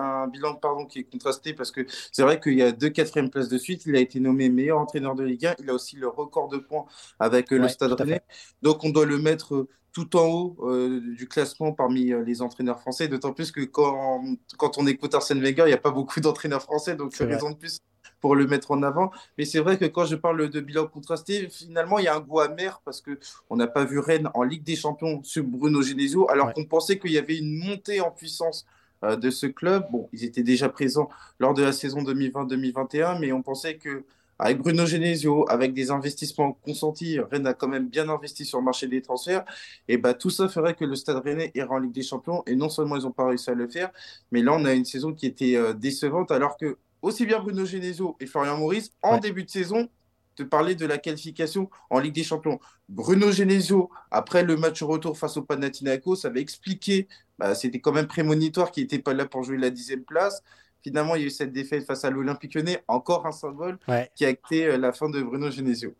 [0.00, 3.30] un, bilan pardon, qui est contrasté parce que c'est vrai qu'il y a deux quatrièmes
[3.30, 3.84] places de suite.
[3.86, 5.54] Il a été nommé meilleur entraîneur de Ligue 1.
[5.60, 6.86] Il a aussi le record de points
[7.18, 8.22] avec euh, le Stade Rennais.
[8.62, 10.70] Donc on doit le mettre euh, tout en haut
[11.18, 13.08] du classement parmi les entraîneurs français.
[13.08, 14.24] D'autant plus que quand,
[14.56, 16.96] quand on écoute Arsène Wenger, il n'y a pas beaucoup d'entraîneurs français.
[16.96, 17.82] Donc raison de plus
[18.22, 19.10] pour le mettre en avant.
[19.36, 22.20] Mais c'est vrai que quand je parle de bilan contrasté, finalement, il y a un
[22.20, 26.30] goût amer parce qu'on n'a pas vu Rennes en Ligue des Champions sur Bruno Genesio,
[26.30, 28.64] alors qu'on pensait qu'il y avait une montée en puissance
[29.04, 29.84] euh, de ce club.
[29.90, 34.04] Bon, ils étaient déjà présents lors de la saison 2020-2021, mais on pensait que
[34.38, 38.64] avec Bruno Genesio, avec des investissements consentis, Rennes a quand même bien investi sur le
[38.64, 39.44] marché des transferts.
[39.88, 42.42] Et bah, tout ça ferait que le Stade Rennais irait en Ligue des Champions.
[42.46, 43.90] Et non seulement ils n'ont pas réussi à le faire,
[44.32, 47.64] mais là, on a une saison qui était euh, décevante, alors que aussi bien Bruno
[47.66, 49.88] Genesio et Florian Maurice, en début de saison,
[50.34, 52.58] te parler de la qualification en Ligue des Champions.
[52.88, 58.06] Bruno Genesio, après le match retour face au Panathinaikos, avait expliqué, bah, c'était quand même
[58.06, 60.42] prémonitoire qu'il n'était pas là pour jouer la dixième place.
[60.82, 63.78] Finalement, il y a eu cette défaite face à l'Olympique Lyonnais, encore un symbole
[64.14, 65.94] qui a acté euh, la fin de Bruno Genesio.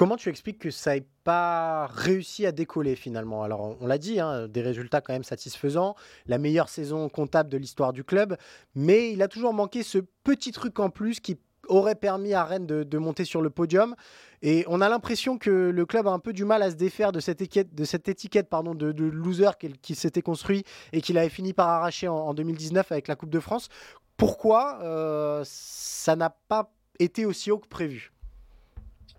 [0.00, 3.42] Comment tu expliques que ça n'ait pas réussi à décoller finalement?
[3.42, 7.58] Alors on, l'a dit, hein, des résultats quand même satisfaisants, la meilleure saison comptable de
[7.58, 8.38] l'histoire du club,
[8.74, 11.36] mais il a toujours manqué ce petit truc en plus qui
[11.68, 13.94] aurait permis à Rennes de, monter sur le podium.
[14.40, 17.12] Et on a l'impression que le club a un peu du mal à se défaire
[17.12, 19.50] de cette étiquette de, pardon, de, loser
[19.82, 23.40] qui, s'était construit et qu'il avait fini par arracher en, 2019 avec la Coupe de
[23.40, 23.68] France.
[24.16, 28.12] Pourquoi euh, ça n'a pas été aussi haut que prévu?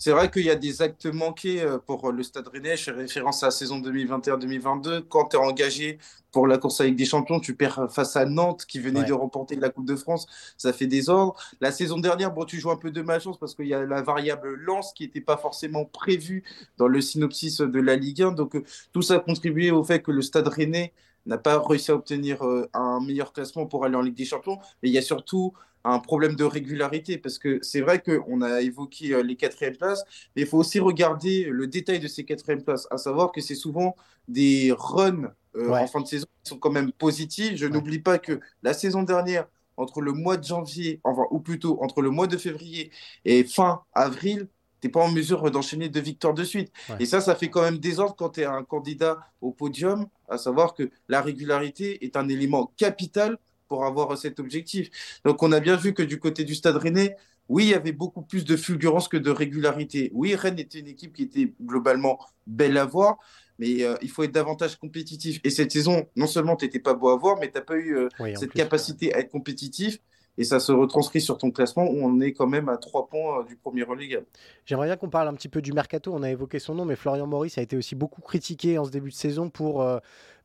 [0.01, 2.75] C'est vrai qu'il y a des actes manqués euh, pour le Stade Rennais.
[2.75, 5.03] Je fais référence à la saison 2021-2022.
[5.07, 5.99] Quand tu es engagé
[6.31, 9.55] pour la course avec des champions, tu perds face à Nantes qui venait de remporter
[9.57, 10.25] la Coupe de France.
[10.57, 11.35] Ça fait des ordres.
[11.59, 14.01] La saison dernière, bon, tu joues un peu de malchance parce qu'il y a la
[14.01, 16.43] variable lance qui n'était pas forcément prévue
[16.77, 18.31] dans le synopsis de la Ligue 1.
[18.31, 20.93] Donc, euh, tout ça a contribué au fait que le Stade Rennais
[21.25, 24.59] n'a pas réussi à obtenir euh, un meilleur classement pour aller en Ligue des Champions.
[24.81, 25.53] Mais il y a surtout
[25.83, 30.03] un problème de régularité parce que c'est vrai qu'on a évoqué euh, les quatrièmes places,
[30.35, 33.55] mais il faut aussi regarder le détail de ces quatrièmes places, à savoir que c'est
[33.55, 33.95] souvent
[34.27, 37.55] des runs euh, en fin de saison qui sont quand même positifs.
[37.55, 41.81] Je n'oublie pas que la saison dernière, entre le mois de janvier, enfin, ou plutôt
[41.81, 42.91] entre le mois de février
[43.25, 44.47] et fin avril,
[44.81, 46.71] tu n'es pas en mesure d'enchaîner deux victoires de suite.
[46.99, 50.37] Et ça, ça fait quand même désordre quand tu es un candidat au podium, à
[50.37, 54.89] savoir que la régularité est un élément capital pour avoir cet objectif.
[55.23, 57.15] Donc on a bien vu que du côté du Stade Rennais,
[57.47, 60.09] oui, il y avait beaucoup plus de fulgurance que de régularité.
[60.13, 62.17] Oui, Rennes était une équipe qui était globalement
[62.47, 63.17] belle à voir,
[63.59, 65.39] mais euh, il faut être davantage compétitif.
[65.43, 67.75] Et cette saison, non seulement tu n'étais pas beau à voir, mais tu n'as pas
[67.75, 69.99] eu euh, cette capacité à être compétitif.
[70.37, 73.41] Et ça se retranscrit sur ton classement où on est quand même à trois points
[73.41, 74.25] euh, du premier relégable.
[74.65, 76.13] J'aimerais bien qu'on parle un petit peu du mercato.
[76.13, 78.91] On a évoqué son nom, mais Florian Maurice a été aussi beaucoup critiqué en ce
[78.91, 79.85] début de saison pour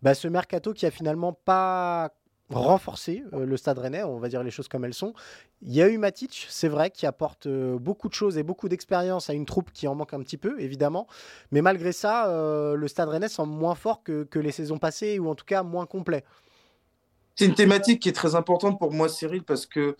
[0.02, 2.12] bah, ce mercato qui a finalement pas
[2.50, 5.14] renforcer euh, le Stade Rennais, on va dire les choses comme elles sont.
[5.62, 8.68] Il y a eu Matic, c'est vrai, qui apporte euh, beaucoup de choses et beaucoup
[8.68, 11.06] d'expérience à une troupe qui en manque un petit peu, évidemment.
[11.50, 15.28] Mais malgré ça, euh, le Stade Rennais semble moins fort que, les saisons passées, ou
[15.28, 16.24] en tout cas moins complet.
[17.36, 19.96] C'est une thématique qui est très importante pour moi, Cyril, parce que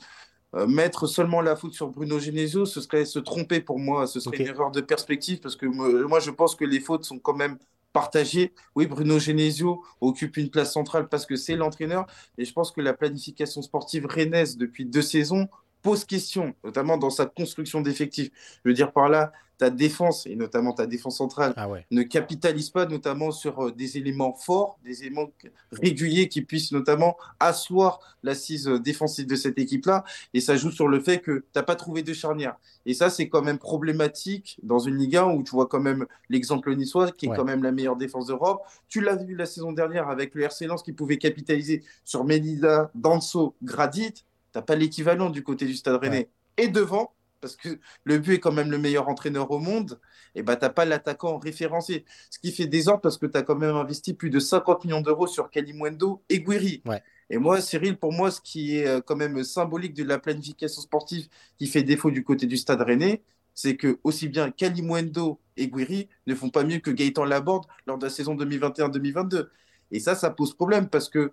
[0.67, 4.39] mettre seulement la faute sur Bruno Genesio, ce serait se tromper pour moi, ce serait
[4.39, 7.59] une erreur de perspective, parce que moi, je pense que les fautes sont quand même
[7.93, 8.53] partagé.
[8.75, 12.07] Oui, Bruno Genesio occupe une place centrale parce que c'est l'entraîneur.
[12.37, 15.49] Et je pense que la planification sportive rennaise depuis deux saisons
[15.87, 18.33] pose question, notamment dans sa construction d'effectifs.
[18.65, 22.71] Je veux dire par là, ta défense, et notamment ta défense centrale, ah ne capitalise
[22.71, 25.31] pas notamment sur euh, des éléments forts, des éléments
[25.71, 30.03] réguliers qui puissent notamment asseoir l'assise euh, défensive de cette équipe-là.
[30.35, 32.57] Et ça joue sur le fait que tu n'as pas trouvé de charnière.
[32.85, 36.05] Et ça, c'est quand même problématique dans une Ligue 1 où tu vois quand même
[36.29, 38.63] l'exemple niçois, qui est quand même la meilleure défense d'Europe.
[38.89, 42.91] Tu l'as vu la saison dernière avec le RC Lens qui pouvait capitaliser sur Melida,
[42.95, 44.26] Danso, Gradit.
[44.57, 46.31] Tu n'as pas l'équivalent du côté du Stade Rennais.
[46.57, 50.01] Et devant, parce que le but est quand même le meilleur entraîneur au monde,
[50.35, 52.07] et bah, tu n'as pas l'attaquant référencé.
[52.31, 55.03] Ce qui fait désordre parce que tu as quand même investi plus de 50 millions
[55.03, 56.83] d'euros sur Kalimwendo et Guiri.
[57.29, 60.81] Et moi, Cyril, pour moi, ce qui est euh, quand même symbolique de la planification
[60.81, 65.69] sportive qui fait défaut du côté du Stade Rennais, c'est que aussi bien Kalimwendo et
[65.69, 69.49] Guiri ne font pas mieux que Gaëtan Laborde lors de la saison 2021-2022.
[69.91, 71.33] Et ça, ça pose problème parce que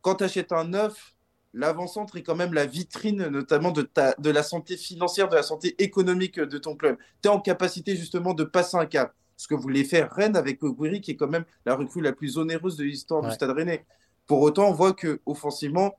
[0.00, 1.11] quand tu achètes un neuf,
[1.54, 5.42] l'avant-centre est quand même la vitrine, notamment de, ta, de la santé financière, de la
[5.42, 6.96] santé économique de ton club.
[7.22, 9.14] Tu es en capacité justement de passer un cap.
[9.36, 12.38] Ce que voulait faire Rennes avec Oguri, qui est quand même la recrue la plus
[12.38, 13.84] onéreuse de l'histoire du Stade Rennais.
[14.26, 15.96] Pour autant, on voit que offensivement,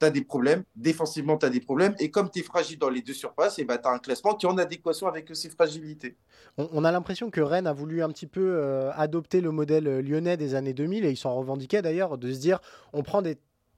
[0.00, 0.64] tu as des problèmes.
[0.76, 1.94] Défensivement, tu as des problèmes.
[1.98, 4.34] Et comme tu es fragile dans les deux surfaces, et bah, tu as un classement
[4.34, 6.16] qui est en adéquation avec ces fragilités.
[6.56, 10.02] On, a l'impression que Rennes a voulu un petit peu euh, adopter le modèle euh,
[10.02, 12.60] lyonnais des années 2000, et ils s'en revendiquaient d'ailleurs, de se dire
[12.92, 13.36] on prend des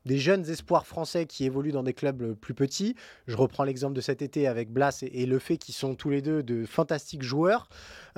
[0.08, 2.96] des jeunes espoirs français qui évoluent dans des clubs euh, plus petits.
[3.26, 6.22] Je reprends l'exemple de cet été avec Blas et, Le Fait, qui sont tous les
[6.22, 7.68] deux de fantastiques joueurs.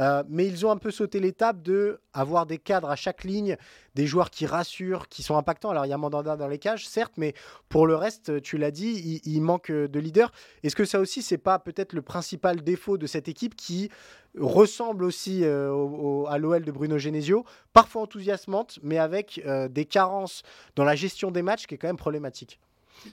[0.01, 3.57] Euh, mais ils ont un peu sauté l'étape de avoir des cadres à chaque ligne,
[3.95, 5.71] des joueurs qui rassurent, qui sont impactants.
[5.71, 7.35] Alors il y a Mandanda dans les cages, certes, mais
[7.69, 10.33] pour le reste, tu l'as dit, il, manque de leader.
[10.63, 13.91] Est-ce que ça aussi, c'est pas peut-être le principal défaut de cette équipe qui
[14.39, 20.43] ressemble aussi euh, à l'OL de Bruno Genesio, parfois enthousiasmante, mais avec euh, des carences
[20.77, 22.61] dans la gestion des matchs qui est quand même problématique?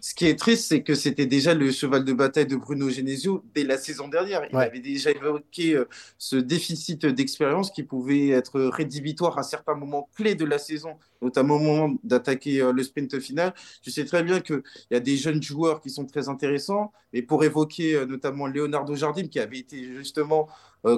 [0.02, 3.44] Ce qui est triste, c'est que c'était déjà le cheval de bataille de Bruno Genesio
[3.54, 4.46] dès la saison dernière.
[4.52, 10.10] Il avait déjà évoqué euh, ce déficit d'expérience qui pouvait être rédhibitoire à certains moments
[10.16, 13.54] clés de la saison, notamment au moment d'attaquer euh, le sprint final.
[13.82, 14.62] Je sais très bien qu'il
[14.92, 18.96] y a des jeunes joueurs qui sont très intéressants, mais pour évoquer euh, notamment Leonardo
[18.96, 20.48] Jardim, qui avait été justement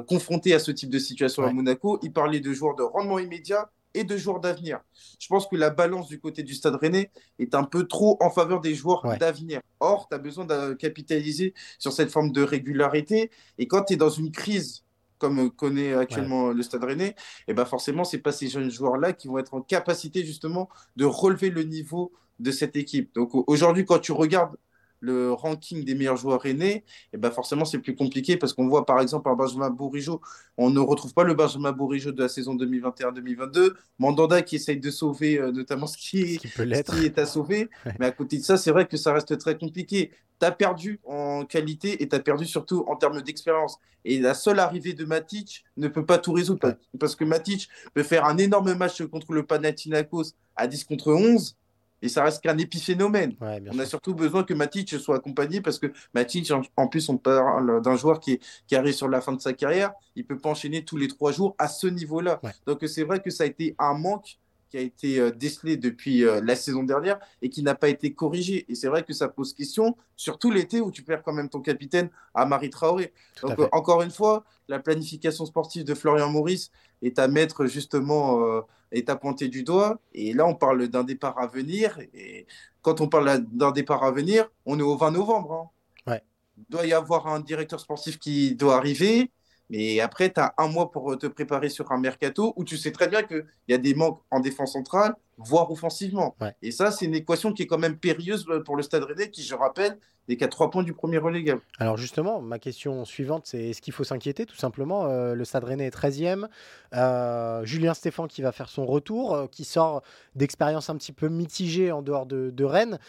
[0.08, 3.72] confronté à ce type de situation à Monaco, il parlait de joueurs de rendement immédiat
[3.94, 4.80] et de joueurs d'avenir.
[5.20, 8.30] Je pense que la balance du côté du Stade Rennais est un peu trop en
[8.30, 9.62] faveur des joueurs d'avenir.
[9.80, 13.32] Or, tu as besoin de capitaliser sur cette forme de régularité.
[13.58, 14.84] Et quand tu es dans une crise
[15.18, 17.16] comme connaît actuellement le Stade Rennais, et
[17.50, 21.04] eh ben forcément, ce pas ces jeunes joueurs-là qui vont être en capacité justement de
[21.04, 23.14] relever le niveau de cette équipe.
[23.14, 24.56] Donc aujourd'hui, quand tu regardes
[25.00, 26.84] le ranking des meilleurs joueurs aînés, et
[27.14, 30.22] eh ben forcément c'est plus compliqué parce qu'on voit par exemple un Benjamin Bourigeau,
[30.58, 34.92] on ne retrouve pas le Benjamin Bourigeau de la saison 2021-2022, Mandanda qui essaye de
[34.92, 37.70] sauver euh, notamment ce qui, est, qui, est à sauver,
[38.00, 40.12] mais à côté de ça c'est vrai que ça reste très compliqué.
[40.40, 43.78] Tu as perdu en qualité et tu as perdu surtout en termes d'expérience.
[44.06, 48.04] Et la seule arrivée de Matic ne peut pas tout résoudre parce que Matic peut
[48.04, 51.58] faire un énorme match contre le Panathinaikos à 10 contre 11
[52.02, 53.36] et ça reste qu'un épiphénomène.
[53.42, 57.82] on a surtout besoin que Matic soit accompagné parce que Matic, en, plus, on parle
[57.82, 59.92] d'un joueur qui, qui, arrive sur la fin de sa carrière.
[60.16, 62.42] Il ne peut pas enchaîner tous les trois jours à ce niveau-là.
[62.66, 64.38] Donc, c'est vrai que ça a été un manque
[64.70, 68.14] qui a été euh, décelé depuis euh, la saison dernière et qui n'a pas été
[68.14, 68.66] corrigé.
[68.70, 71.62] Et c'est vrai que ça pose question, surtout l'été où tu perds quand même ton
[71.62, 73.14] capitaine à Marie Traoré.
[73.42, 76.72] Donc, encore une fois, la planification sportive de Florian Maurice
[77.02, 78.62] est à mettre justement euh,
[78.92, 80.00] est à pointer du doigt.
[80.14, 82.00] Et là, on parle d'un départ à venir.
[82.14, 82.48] Et
[82.82, 85.72] quand on parle d'un départ à venir, on est au 20 novembre.
[86.06, 86.12] Hein.
[86.12, 86.24] Ouais.
[86.58, 89.32] Il doit y avoir un directeur sportif qui doit arriver.
[89.70, 92.92] Mais après, tu as un mois pour te préparer sur un mercato où tu sais
[92.92, 96.36] très bien qu'il y a des manques en défense centrale, voire offensivement.
[96.62, 99.44] Et ça, c'est une équation qui est quand même périlleuse pour le Stade Rennais, qui,
[99.44, 101.62] je rappelle, n'est qu'à trois points du premier relégable.
[101.80, 105.64] Alors justement, ma question suivante, c'est est-ce qu'il faut s'inquiéter Tout simplement, euh, le Stade
[105.64, 106.48] Rennais est 13e.
[106.94, 110.04] Euh, Julien Stéphan qui va faire son retour, euh, qui sort
[110.36, 113.00] d'expérience un petit peu mitigée en dehors de, de Rennes.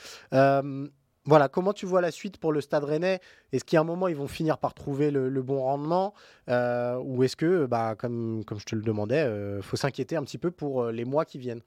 [1.26, 3.20] Voilà, comment tu vois la suite pour le Stade Rennais?
[3.52, 6.14] Est-ce qu'à un moment ils vont finir par trouver le, bon rendement?
[6.48, 10.16] Euh, ou est-ce que, bah, comme, comme je te le demandais, il euh, faut s'inquiéter
[10.16, 11.60] un petit peu pour euh, les mois qui viennent?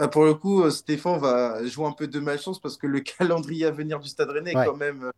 [0.00, 3.66] Ah, Pour le coup, Stéphane va jouer un peu de malchance parce que le calendrier
[3.66, 5.10] à venir du Stade Rennais est quand même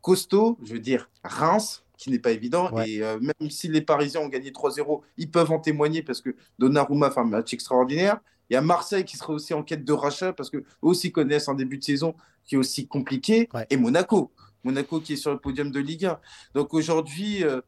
[0.00, 0.58] costaud.
[0.62, 2.70] Je veux dire, Reims, qui n'est pas évident.
[2.82, 7.10] Et même si les Parisiens ont gagné 3-0, ils peuvent en témoigner parce que Donnarumma
[7.10, 8.20] fait un match extraordinaire.
[8.48, 11.48] Il y a Marseille qui serait aussi en quête de rachat parce qu'eux aussi connaissent
[11.48, 12.14] un début de saison
[12.44, 13.48] qui est aussi compliqué.
[13.70, 14.32] Et Monaco.
[14.64, 16.20] Monaco qui est sur le podium de Ligue 1.
[16.54, 17.60] Donc aujourd'hui, euh,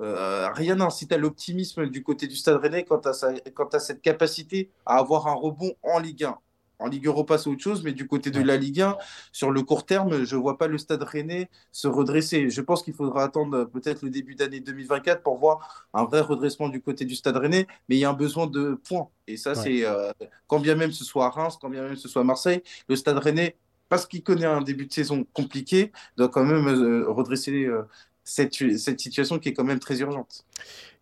[0.00, 3.12] euh, rien n'incite à l'optimisme du côté du Stade Rennais quant à,
[3.54, 6.38] quant à cette capacité à avoir un rebond en Ligue 1.
[6.78, 8.98] En Ligue Europa, c'est autre chose, mais du côté de la Ligue 1,
[9.32, 12.50] sur le court terme, je ne vois pas le Stade Rennais se redresser.
[12.50, 16.68] Je pense qu'il faudra attendre peut-être le début d'année 2024 pour voir un vrai redressement
[16.68, 19.08] du côté du Stade Rennais, mais il y a un besoin de points.
[19.26, 20.12] Et ça, c'est euh,
[20.48, 22.96] quand bien même ce soit à Reims, quand bien même ce soit à Marseille, le
[22.96, 23.56] Stade Rennais,
[23.88, 27.82] parce qu'il connaît un début de saison compliqué, doit quand même euh, redresser euh,
[28.26, 28.54] cette,
[29.00, 30.44] situation qui est quand même très urgente.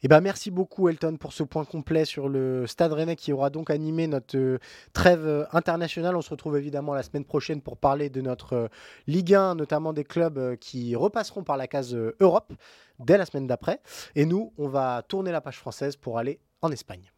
[0.03, 3.49] Eh ben, merci beaucoup Elton pour ce point complet sur le Stade Rennais qui aura
[3.49, 4.59] donc animé notre euh,
[4.93, 6.14] trêve euh, internationale.
[6.14, 8.68] On se retrouve évidemment la semaine prochaine pour parler de notre euh,
[9.07, 12.53] Ligue 1, notamment des clubs qui repasseront par la case Europe
[12.99, 13.81] dès la semaine d'après.
[14.14, 17.14] Et nous, on va tourner la page française pour aller en Espagne.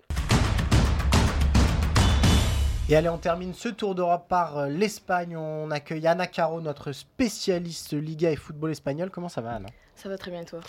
[2.88, 5.36] Et allez, on termine ce tour d'Europe par l'Espagne.
[5.36, 9.10] On accueille Anna Caro, notre spécialiste Liga et football espagnol.
[9.10, 9.66] Comment ça va, Anna?
[9.96, 10.60] Ça va très bien, toi?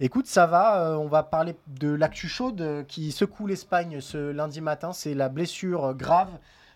[0.00, 0.80] Écoute, ça va.
[0.80, 4.94] Euh, on va parler de l'actu chaude euh, qui secoue l'Espagne ce lundi matin.
[4.94, 6.30] C'est la blessure grave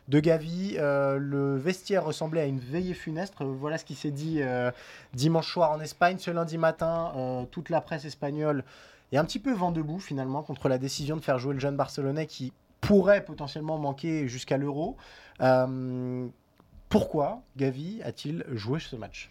[0.08, 0.76] de Gavi.
[0.76, 3.32] Euh, le vestiaire ressemblait à une veillée funeste.
[3.40, 4.42] Voilà ce qui s'est dit
[5.14, 6.18] dimanche soir en Espagne.
[6.18, 8.64] Ce lundi matin, toute la presse espagnole
[9.12, 11.76] est un petit peu vent debout finalement contre la décision de faire jouer le jeune
[11.76, 14.96] Barcelonais qui pourrait potentiellement manquer jusqu'à l'euro.
[16.88, 19.30] Pourquoi Gavi a-t-il joué ce match?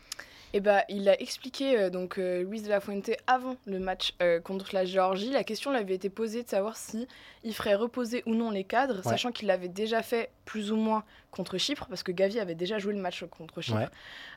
[0.54, 4.14] Eh ben, il a expliqué, euh, donc euh, Luis de la Fuente, avant le match
[4.22, 5.30] euh, contre la Géorgie.
[5.30, 7.08] La question lui avait été posée de savoir si
[7.43, 11.04] il ferait reposer ou non les cadres, sachant qu'il l'avait déjà fait plus ou moins
[11.30, 13.91] contre Chypre, parce que Gavi avait déjà joué le match contre Chypre.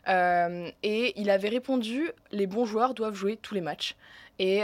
[0.06, 3.96] et il avait répondu les bons joueurs doivent jouer tous les matchs.
[4.38, 4.62] Et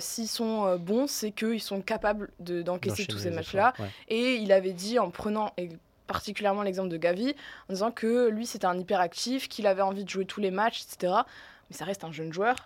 [0.00, 3.72] s'ils sont bons, c'est qu'ils sont capables d'encaisser tous ces matchs-là.
[4.08, 5.52] Et il avait dit, en prenant
[6.06, 7.34] particulièrement l'exemple de Gavi,
[7.68, 10.84] en disant que lui c'était un hyperactif, qu'il avait envie de jouer tous les matchs,
[10.84, 11.22] etc.
[11.70, 12.56] Mais ça reste un jeune joueur.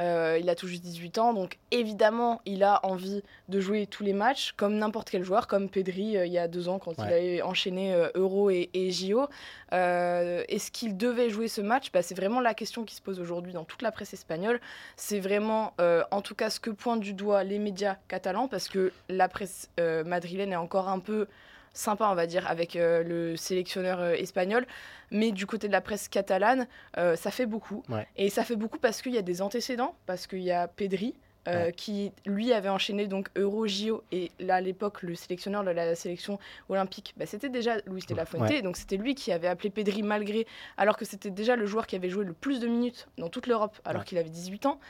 [0.00, 4.02] Euh, il a tout juste 18 ans, donc évidemment il a envie de jouer tous
[4.02, 6.92] les matchs, comme n'importe quel joueur, comme Pedri euh, il y a deux ans quand
[6.98, 9.28] il avait enchaîné euh, Euro et, et JO.
[9.72, 11.92] Est-ce qu'il devait jouer ce match?
[11.92, 14.60] Bah, C'est vraiment la question qui se pose aujourd'hui dans toute la presse espagnole.
[14.96, 15.74] C'est vraiment,
[16.10, 19.68] en tout cas, ce que pointent du doigt les médias catalans, parce que la presse
[19.78, 21.26] madrilène est encore un peu
[21.76, 24.66] sympa, on va dire, avec euh, le sélectionneur euh, espagnol.
[25.10, 26.66] Mais du côté de la presse catalane,
[26.98, 27.82] euh, ça fait beaucoup.
[28.16, 31.14] Et ça fait beaucoup parce qu'il y a des antécédents, parce qu'il y a Pedri.
[31.76, 35.94] qui lui avait enchaîné donc Euro JO et là à l'époque le sélectionneur de la
[35.94, 39.70] sélection olympique bah, c'était déjà Luis de la Fuente donc c'était lui qui avait appelé
[39.70, 40.44] Pedri malgré
[40.76, 43.46] alors que c'était déjà le joueur qui avait joué le plus de minutes dans toute
[43.46, 44.80] l'Europe alors qu'il avait 18 ans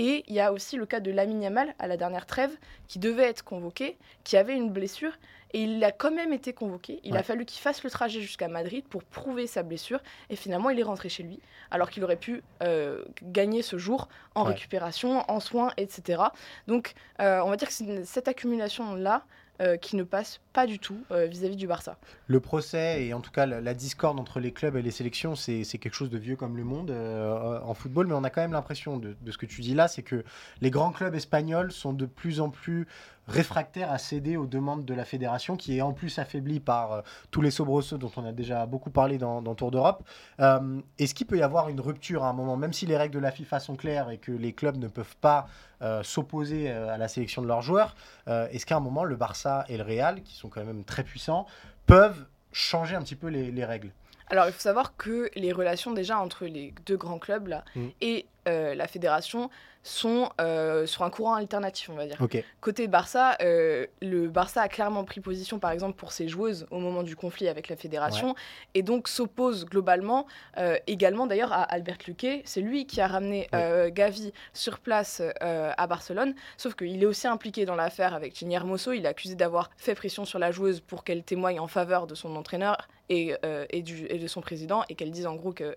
[0.00, 2.56] et il y a aussi le cas de Lamine Yamal à la dernière trêve
[2.88, 5.12] qui devait être convoqué qui avait une blessure
[5.52, 7.00] et il a quand même été convoqué.
[7.04, 10.00] Il a fallu qu'il fasse le trajet jusqu'à Madrid pour prouver sa blessure.
[10.30, 11.40] Et finalement, il est rentré chez lui,
[11.70, 16.22] alors qu'il aurait pu euh, gagner ce jour en récupération, en soins, etc.
[16.68, 19.24] Donc, euh, on va dire que cette accumulation-là
[19.60, 21.96] euh, qui ne passe pas du tout vis-à-vis du Barça.
[22.26, 25.64] Le procès et en tout cas la, discorde entre les clubs et les sélections, c'est
[25.64, 28.96] quelque chose de vieux comme le monde en football, mais on a quand même l'impression
[28.96, 30.24] de, ce que tu dis là, c'est que
[30.60, 32.88] les grands clubs espagnols sont de plus en plus
[33.30, 37.00] réfractaire à céder aux demandes de la fédération, qui est en plus affaiblie par euh,
[37.30, 40.02] tous les sobresseux dont on a déjà beaucoup parlé dans, Tour d'Europe.
[40.40, 43.14] Euh, est-ce qu'il peut y avoir une rupture à un moment, même si les règles
[43.14, 45.46] de la FIFA sont claires et que les clubs ne peuvent pas
[45.82, 47.94] euh, s'opposer à la sélection de leurs joueurs
[48.26, 51.46] Est-ce qu'à un moment, le Barça et le Real, qui sont quand même très puissants,
[51.86, 53.92] peuvent changer un petit peu les, règles?
[54.28, 57.88] Alors, il faut savoir que les relations déjà entre les deux grands clubs là, mm.
[58.00, 58.26] et
[58.74, 59.50] la fédération
[59.82, 62.18] sont euh, sur un courant alternatif, on va dire.
[62.60, 66.78] Côté Barça, euh, le Barça a clairement pris position, par exemple, pour ses joueuses au
[66.78, 68.34] moment du conflit avec la fédération,
[68.74, 70.26] et donc s'oppose globalement,
[70.58, 72.42] euh, également d'ailleurs à Albert Luque.
[72.44, 73.48] C'est lui qui a ramené
[73.92, 78.92] Gavi sur place à Barcelone, sauf qu'il est aussi impliqué dans l'affaire avec Ginny Hermoso.
[78.92, 82.14] Il est accusé d'avoir fait pression sur la joueuse pour qu'elle témoigne en faveur de
[82.14, 83.34] son entraîneur et,
[83.70, 85.76] et, du, et de son président, et qu'elle dise en gros que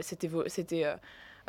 [0.00, 0.28] c'était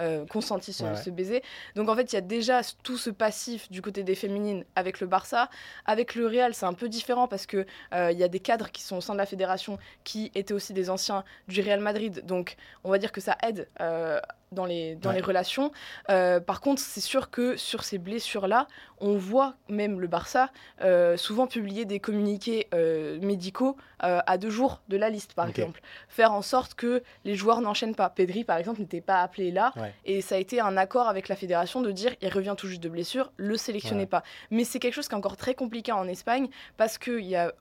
[0.01, 1.43] euh, consenti ce, baiser.
[1.75, 4.99] Donc en fait, il y a déjà tout ce passif du côté des féminines avec
[4.99, 5.49] le Barça.
[5.85, 8.71] Avec le Real, c'est un peu différent parce que euh, il y a des cadres
[8.71, 12.25] qui sont au sein de la fédération qui étaient aussi des anciens du Real Madrid.
[12.25, 14.19] Donc on va dire que ça aide euh,
[14.53, 15.71] dans les, dans les relations.
[16.09, 18.67] Euh, par contre, c'est sûr que sur ces blessures-là,
[18.99, 20.49] on voit même le Barça
[20.81, 25.79] euh, souvent publier des communiqués euh, médicaux à deux jours de la liste, par exemple.
[26.09, 28.09] Faire en sorte que les joueurs n'enchaînent pas.
[28.09, 29.73] Pedri, par exemple, n'était pas appelé là.
[30.03, 32.83] Et ça a été un accord avec la fédération de dire il revient tout juste
[32.83, 34.21] de blessure, le sélectionnez pas.
[34.51, 37.53] Mais c'est quelque chose qui est encore très compliqué en Espagne parce qu'il y a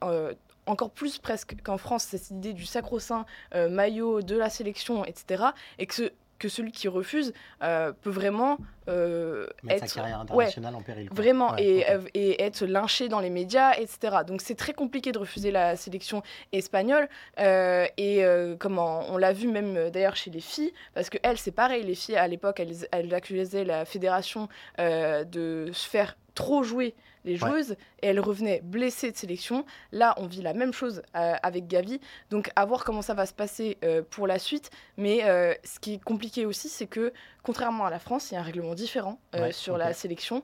[0.65, 3.25] encore plus presque qu'en France, cette idée du sacro-saint
[3.69, 5.45] maillot de la sélection, etc.
[5.79, 6.11] Et que ce,
[6.43, 7.31] que celui qui refuse
[7.61, 11.09] euh, peut vraiment euh, être sa carrière internationale en péril.
[11.11, 14.17] Vraiment, et, euh, et, être lynché dans les médias, etc.
[14.27, 17.07] Donc c'est très compliqué de refuser la sélection espagnole.
[17.37, 18.25] et
[18.59, 21.95] comment on l'a vu même d'ailleurs chez les filles, parce que elles, c'est pareil, les
[21.95, 27.75] filles à l'époque, elles, elles accusaient la fédération de se faire trop jouer les joueuses
[28.01, 29.65] et elles revenaient blessées de sélection.
[29.91, 31.99] Là, on vit la même chose euh, avec Gavi.
[32.29, 34.69] Donc, à voir comment ça va se passer euh, pour la suite.
[34.97, 37.13] Mais euh, ce qui est compliqué aussi, c'est que,
[37.43, 39.19] contrairement à la France, il y a un règlement différent
[39.51, 40.43] sur la sélection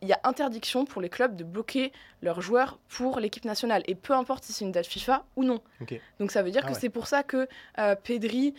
[0.00, 3.82] il y a interdiction pour les clubs de bloquer leurs joueurs pour l'équipe nationale.
[3.86, 5.60] Et peu importe si c'est une date FIFA ou non.
[6.20, 7.48] Donc ça veut dire ah que c'est pour ça que
[8.04, 8.54] Pedri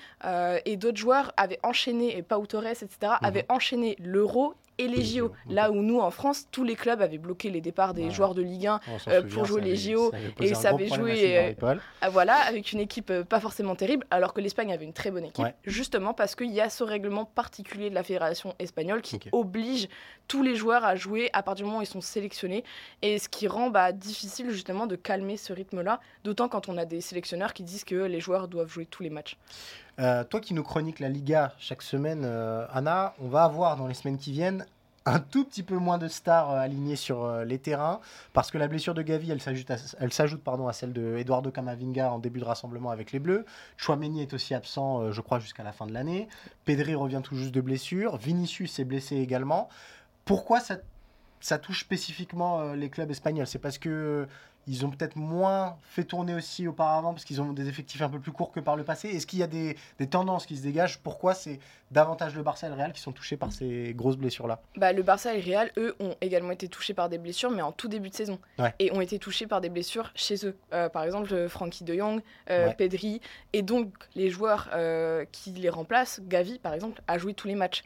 [0.66, 3.18] et d'autres joueurs avaient enchaîné, et Pau Torres, etc., mhm.
[3.22, 5.32] avaient enchaîné l'Euro et les JO.
[5.50, 8.42] Là où nous, en France, tous les clubs avaient bloqué les départs des joueurs de
[8.42, 10.12] Ligue 1 euh, pour jouer les JO.
[10.40, 14.34] et ça avait joué euh, ah, voilà, avec une équipe euh, pas forcément terrible, alors
[14.34, 17.90] que l'Espagne avait une très bonne équipe, justement parce qu'il y a ce règlement particulier
[17.90, 19.90] de la fédération espagnole qui oblige
[20.28, 22.64] tous les joueurs à jouer à partir du moment où ils sont sélectionnés.
[23.02, 26.86] Et ce qui rend bah, difficile justement de calmer ce rythme-là, d'autant quand on a
[26.86, 29.38] des sélectionneurs qui disent que les joueurs doivent jouer tous les matchs.
[30.30, 32.26] Toi qui nous chroniques la Liga chaque semaine,
[32.72, 34.66] Anna, on va avoir dans les semaines qui viennent
[35.06, 38.00] un tout petit peu moins de stars alignées sur les terrains,
[38.34, 42.12] parce que la blessure de Gavi, elle s'ajoute, à, pardon, à celle de Eduardo Camavinga
[42.12, 43.46] en début de rassemblement avec les Bleus.
[43.78, 46.28] Chouameni est aussi absent, je crois, jusqu'à la fin de l'année.
[46.66, 48.18] Pedri revient tout juste de blessure.
[48.18, 49.70] Vinicius est blessé également.
[50.26, 53.48] Pourquoi ça touche spécifiquement les clubs espagnols?
[53.48, 54.28] C'est parce que
[54.70, 58.20] ils ont peut-être moins fait tourner aussi auparavant parce qu'ils ont des effectifs un peu
[58.20, 59.10] plus courts que par le passé.
[59.10, 59.76] Est-ce qu'il y a des,
[60.10, 61.00] tendances qui se dégagent?
[61.00, 61.60] Pourquoi c'est
[61.90, 64.62] davantage le Barça et le Real qui sont touchés par ces grosses blessures-là?
[64.78, 67.64] Bah, Le Barça et le Real, eux, ont également été touchés par des blessures, mais
[67.64, 68.38] en tout début de saison.
[68.78, 70.56] Et ont été touchés par des blessures chez eux.
[70.72, 73.22] Euh, par exemple, Frankie de Jong, euh, Pedri.
[73.54, 77.56] Et donc, les joueurs euh, qui les remplacent, Gavi, par exemple, a joué tous les
[77.56, 77.84] matchs.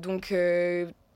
[0.00, 0.32] donc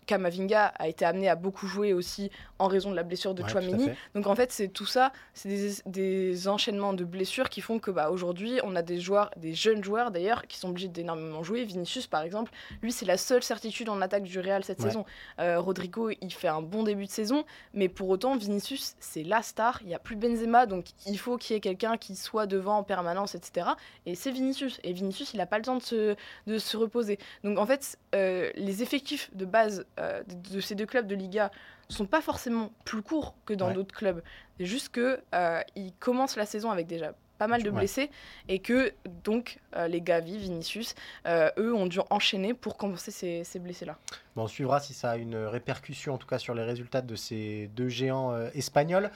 [0.07, 3.91] Kamavinga a été amené à beaucoup jouer aussi en raison de la blessure de Chouameni.
[4.15, 8.11] Donc en fait, c'est tout ça, c'est des, enchaînements de blessures qui font que bah,
[8.11, 11.65] aujourd'hui, on a des joueurs, des jeunes joueurs d'ailleurs, qui sont obligés d'énormément jouer.
[11.65, 12.51] Vinicius, par exemple,
[12.83, 15.05] lui, c'est la seule certitude en attaque du Real cette saison.
[15.39, 17.45] Euh, Rodrigo, il fait un bon début de saison,
[17.75, 19.79] mais pour autant, Vinicius, c'est la star.
[19.83, 22.79] Il n'y a plus Benzema, donc il faut qu'il y ait quelqu'un qui soit devant
[22.79, 23.71] en permanence, etc.
[24.07, 24.81] Et c'est Vinicius.
[24.83, 27.19] Et Vinicius, il n'a pas le temps de se, de se reposer.
[27.45, 30.23] Donc en fait, euh, les effectifs de base euh,
[30.53, 31.51] de, ces deux clubs de Liga
[31.89, 34.23] sont pas forcément plus courts que dans d'autres clubs.
[34.59, 38.09] C'est juste que euh, ils commencent la saison avec déjà pas mal de blessés
[38.49, 38.93] et que
[39.25, 40.95] donc les Gavi, Vinicius,
[41.27, 43.99] eux ont dû enchaîner pour compenser ces, blessés-là.
[44.37, 47.17] Bon, on suivra si ça a une répercussion en tout cas sur les résultats de
[47.17, 49.11] ces deux géants espagnols.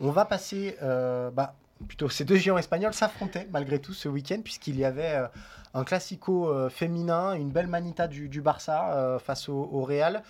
[0.00, 1.54] On va passer bah,
[1.86, 5.26] plutôt ces deux géants espagnols s'affrontaient malgré tout ce week-end puisqu'il y avait euh,
[5.74, 10.22] un classico euh, féminin, une belle manita du, Barça euh, face au, Real.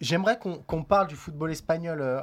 [0.00, 2.22] J'aimerais qu'on parle du football espagnol,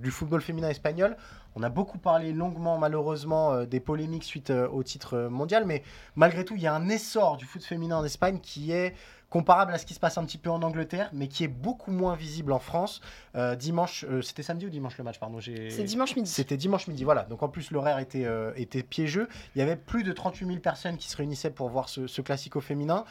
[0.00, 1.16] du football féminin espagnol.
[1.54, 5.82] On a beaucoup parlé longuement, malheureusement, des polémiques suite au titre mondial, mais
[6.14, 8.94] malgré tout, il y a un essor du foot féminin en Espagne qui est
[9.36, 11.90] comparable à ce qui se passe un petit peu en Angleterre, mais qui est beaucoup
[11.90, 13.02] moins visible en France.
[13.34, 16.30] Euh, dimanche, euh, c'était samedi ou dimanche le match, pardon C'est dimanche midi.
[16.30, 17.24] C'était dimanche midi, voilà.
[17.24, 19.28] Donc en plus l'horaire était, euh, était piégeux.
[19.54, 22.22] Il y avait plus de 38 000 personnes qui se réunissaient pour voir ce, ce
[22.22, 23.04] classico féminin.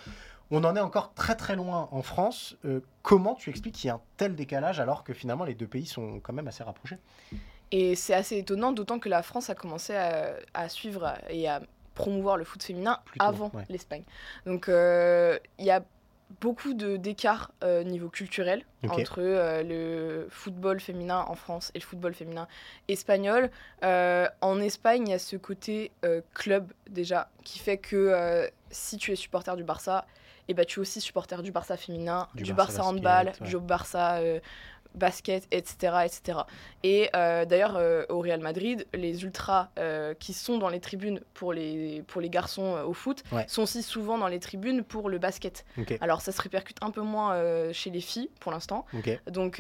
[0.50, 2.58] On en est encore très très loin en France.
[3.04, 5.86] comment tu expliques qu'il y a un tel décalage alors que finalement les deux pays
[5.86, 6.98] sont quand même assez rapprochés?
[7.72, 11.62] Et c'est assez étonnant, d'autant que la France a commencé à, suivre et à
[11.94, 14.04] promouvoir le foot féminin avant l'Espagne.
[14.48, 15.84] Donc il y a
[16.42, 22.14] beaucoup d'écart euh, niveau culturel entre euh, le football féminin en France et le football
[22.14, 22.48] féminin
[22.88, 23.50] espagnol.
[23.84, 25.92] Euh, en Espagne, il y a ce côté
[26.34, 30.06] club déjà qui fait que si tu es supporter du Barça,
[30.48, 34.20] et eh ben, tu es aussi supporter du Barça féminin, du, Barça, handball, du Barça
[34.96, 35.98] basket, etc.
[36.06, 36.40] etc.
[36.84, 41.20] Et euh, d'ailleurs, euh, au Real Madrid, les ultras euh, qui sont dans les tribunes
[41.34, 45.18] pour les, pour les garçons au foot sont aussi souvent dans les tribunes pour le
[45.18, 45.66] basket.
[46.00, 47.36] Alors ça se répercute un peu moins
[47.72, 48.86] chez les filles pour l'instant.
[49.28, 49.60] Donc,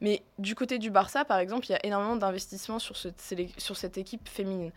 [0.00, 3.08] mais du côté du Barça, par exemple, il y a énormément d'investissements sur, ce,
[3.56, 4.72] sur cette équipe féminine.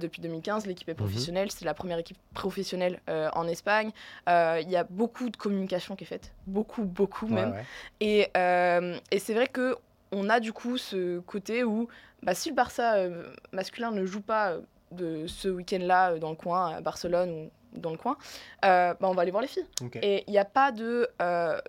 [0.00, 0.98] depuis 2015, l'équipe est mhm.
[0.98, 3.92] professionnelle, c'est la première équipe professionnelle en Espagne.
[4.28, 7.54] Il y a beaucoup de communication qui est faite, beaucoup, beaucoup même.
[8.00, 9.76] Et, et c'est vrai que
[10.12, 11.88] on a du coup ce côté où
[12.22, 14.60] bah, si le Barça euh, masculin ne joue pas euh,
[14.92, 18.16] de ce week-end-là euh, dans le coin, à Barcelone ou dans le coin,
[18.62, 19.66] bah, on va aller voir les filles.
[20.02, 21.08] Et il n'y a pas de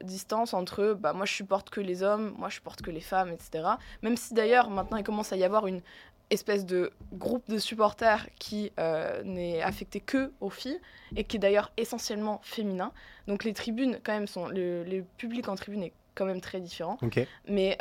[0.04, 3.32] distance entre bah, moi je supporte que les hommes, moi je supporte que les femmes,
[3.32, 3.70] etc.
[4.04, 5.82] Même si d'ailleurs maintenant il commence à y avoir une
[6.30, 8.72] espèce de groupe de supporters qui
[9.24, 10.80] n'est affecté que aux filles
[11.16, 12.92] et qui est d'ailleurs essentiellement féminin.
[13.26, 16.60] Donc les tribunes quand même sont le, le public en tribune est quand même très
[16.60, 16.98] différent.
[17.48, 17.78] Mais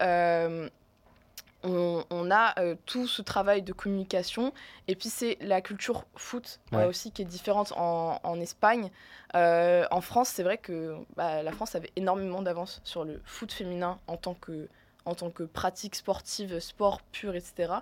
[1.65, 4.53] euh, on, a euh, tout ce travail de communication.
[4.87, 8.91] Et puis, c'est la culture foot euh, aussi qui est différente en, Espagne.
[9.35, 13.99] en France, c'est vrai que bah, la France avait énormément d'avance sur le foot féminin
[14.07, 14.69] en tant que
[15.07, 17.75] en tant que pratique sportive, sport pur, etc.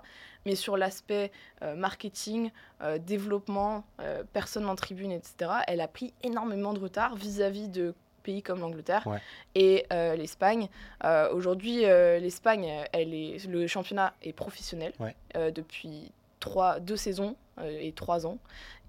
[0.45, 1.31] Mais sur l'aspect
[1.61, 2.51] marketing,
[2.99, 3.85] développement,
[4.33, 9.07] personne en tribune, etc., elle a pris énormément de retard vis-à-vis de pays comme l'Angleterre
[9.53, 10.69] et euh, l'Espagne.
[11.03, 14.93] Euh, aujourd'hui, euh, l'Espagne, elle est, le championnat est professionnel
[15.35, 18.37] depuis trois, deux saisons et trois ans.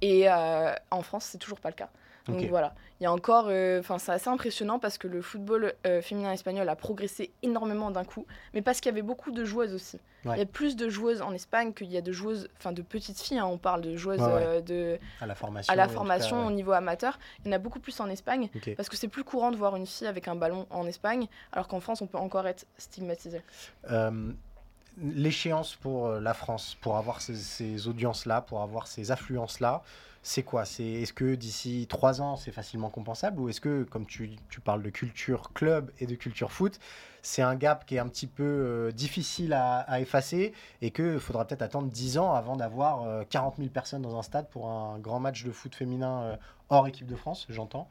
[0.01, 1.91] Et en France, c'est toujours pas le cas.
[2.27, 5.75] Donc voilà, il y a encore, euh, enfin c'est assez impressionnant parce que le football
[5.87, 9.45] euh, féminin espagnol a progressé énormément d'un coup, mais parce qu'il y avait beaucoup de
[9.45, 10.01] joueuses aussi.
[10.25, 12.81] Il y a plus de joueuses en Espagne qu'il y a de joueuses, enfin de
[12.81, 13.41] petites filles.
[13.41, 13.47] Hein.
[13.47, 17.19] on parle de joueuses euh, de à la formation, à la formation au niveau amateur.
[17.45, 19.77] Il y en a beaucoup plus en Espagne parce que c'est plus courant de voir
[19.77, 23.43] une fille avec un ballon en Espagne, alors qu'en France on peut encore être stigmatisé.
[24.97, 29.83] L'échéance pour la France, pour avoir ces, ces audiences là, pour avoir ces affluences là
[30.27, 30.65] c'est quoi?
[30.65, 33.39] C'est Est-ce que d'ici trois ans, c'est facilement compensable?
[33.41, 36.81] Ou est-ce que, comme tu, tu, parles de culture club et de culture foot,
[37.21, 41.47] c'est un gap qui est un petit peu euh, difficile à, effacer et qu'il faudra
[41.47, 45.21] peut-être attendre 10 ans avant d'avoir 40 000 personnes dans un stade pour un grand
[45.21, 46.39] match de foot féminin
[46.71, 47.87] hors équipe de France, j'entends.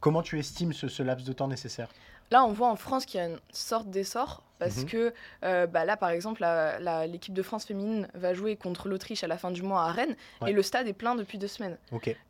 [0.00, 1.88] comment tu estimes ce laps de temps nécessaire?
[2.30, 4.86] Là, on voit en France qu'il y a une sorte d'essor parce mhm.
[4.86, 6.46] que euh, bah là, par exemple,
[7.08, 10.14] l'équipe de France féminine va jouer contre l'Autriche à la fin du mois à Rennes
[10.46, 11.78] et le stade est plein depuis deux semaines.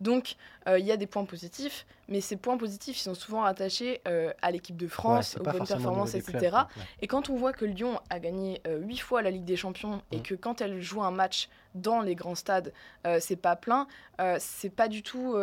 [0.00, 0.36] Donc,
[0.68, 4.00] euh, il y a des points positifs, mais ces points positifs ils sont souvent attachés
[4.06, 6.56] euh, à l'équipe de France, aux bonnes performances, etc.
[7.02, 10.18] et quand on voit que Lyon a gagné huit fois la Ligue des Champions et
[10.18, 10.22] mhm.
[10.22, 12.72] que quand elle joue un match dans les grands stades,
[13.20, 13.86] c'est pas plein,
[14.38, 15.36] c'est pas du tout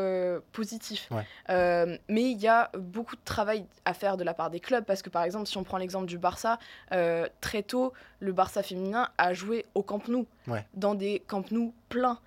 [0.52, 1.10] positif.
[1.50, 1.98] mais
[2.32, 5.10] il y a beaucoup de travail à faire de la part des clubs parce que,
[5.10, 6.60] par exemple, si on prend l'exemple du Barça,
[6.92, 10.26] euh, très tôt, le Barça féminin a joué au Camp Nou,
[10.74, 12.20] dans des Camp Nou pleins.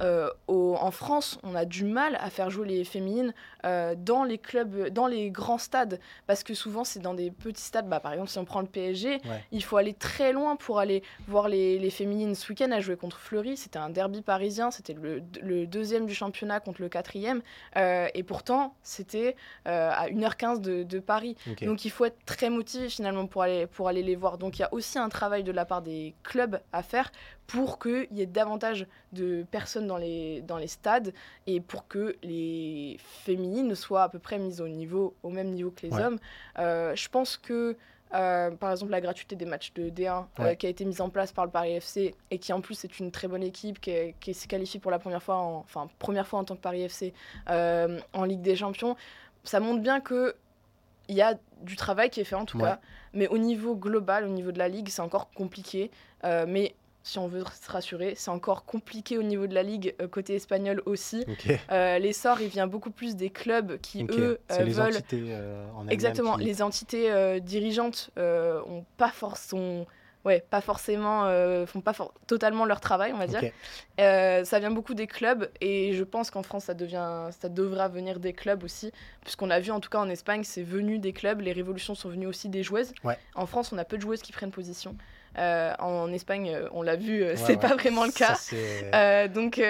[0.00, 3.32] Euh, en France, on a du mal à faire jouer les féminines
[3.64, 7.62] euh, dans les clubs, dans les grands stades, parce que souvent c'est dans des petits
[7.62, 7.88] stades.
[7.88, 9.20] Bah, par exemple, si on prend le PSG,
[9.52, 12.34] il faut aller très loin pour aller voir les, féminines.
[12.34, 16.60] Ce week-end, à jouer contre Fleury, c'était un derby parisien, c'était le, deuxième du championnat
[16.60, 17.42] contre le quatrième,
[17.76, 21.36] euh, et pourtant c'était à 1h15 de, Paris.
[21.62, 24.38] Donc il faut être très motivé finalement pour aller, pour aller les voir.
[24.38, 27.10] Donc il y a aussi un travail de la part des clubs à faire
[27.46, 31.12] pour qu'il y ait davantage de personnes dans les, dans les stades
[31.46, 35.70] et pour que les féminines soient à peu près mises au, niveau, au même niveau
[35.70, 36.18] que les hommes.
[36.58, 37.76] Euh, je pense que,
[38.14, 41.08] euh, par exemple, la gratuité des matchs de D1 euh, qui a été mise en
[41.08, 44.14] place par le Paris FC et qui en plus est une très bonne équipe qui,
[44.18, 46.82] qui s'est qualifiée pour la première fois, en, enfin première fois en tant que Paris
[46.82, 47.14] FC
[47.46, 48.96] en Ligue des Champions,
[49.44, 50.34] ça montre bien que
[51.08, 52.80] il y a du travail qui est fait en tout cas,
[53.12, 55.92] mais au niveau global, au niveau de la ligue, c'est encore compliqué.
[56.24, 56.74] mais
[57.06, 58.14] si on veut se rassurer.
[58.16, 61.24] C'est encore compliqué au niveau de la ligue euh, côté espagnol aussi.
[61.70, 64.96] Euh, l'essor, il vient beaucoup plus des clubs qui, eux, euh, les veulent...
[64.96, 65.36] Entités,
[65.74, 69.86] en Exactement, les entités dirigeantes ont pas forcément...
[70.24, 71.30] Ouais, pas forcément,
[71.66, 71.92] font pas
[72.26, 73.42] totalement leur travail, on va dire.
[73.98, 78.18] ça vient beaucoup des clubs et je pense qu'en France, ça, devient, ça devra venir
[78.18, 78.90] des clubs aussi,
[79.22, 81.40] puisqu'on a vu en tout cas en Espagne, c'est venu des clubs.
[81.40, 82.92] Les révolutions sont venues aussi des joueuses.
[83.36, 84.96] En France, on a peu de joueuses qui prennent position.
[85.38, 88.36] Euh, en Espagne, euh, on l'a vu, euh, c'est pas vraiment le cas.
[89.28, 89.60] donc,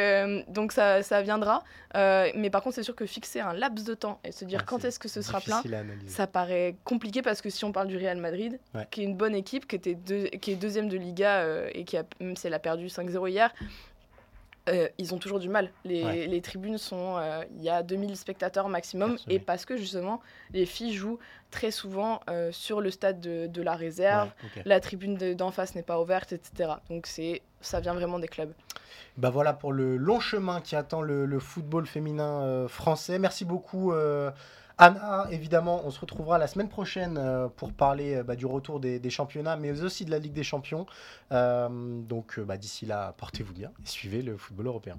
[0.48, 1.64] donc ça, ça viendra.
[1.94, 4.84] mais par contre, c'est sûr que fixer un laps de temps et se dire quand
[4.84, 5.62] est-ce que ce sera plein,
[6.06, 8.58] ça paraît compliqué parce que si on parle du Real Madrid,
[8.90, 9.96] qui est une bonne équipe, qui, était
[10.38, 13.52] qui est deuxième de Liga et qui a, même si elle a perdu 5-0 hier,
[14.68, 15.70] euh, ils ont toujours du mal.
[15.84, 17.16] Les, les tribunes sont.
[17.16, 19.16] Euh, il y a 2000 spectateurs maximum.
[19.28, 20.20] Et parce que justement,
[20.52, 21.18] les filles jouent
[21.50, 24.30] très souvent euh, sur le stade de, de la réserve.
[24.64, 26.74] La tribune d'en face n'est pas ouverte, etc.
[26.90, 28.52] Donc c'est ça vient vraiment des clubs.
[29.16, 33.18] Bah voilà pour le long chemin qui attend le, le football féminin français.
[33.18, 33.92] Merci beaucoup.
[34.78, 38.78] Anna, évidemment, on se retrouvera la semaine prochaine euh, pour parler euh, bah, du retour
[38.78, 40.84] des, championnats, mais aussi de la Ligue des Champions.
[41.32, 41.68] Euh,
[42.02, 44.98] donc bah, d'ici là, portez-vous bien et suivez le football européen.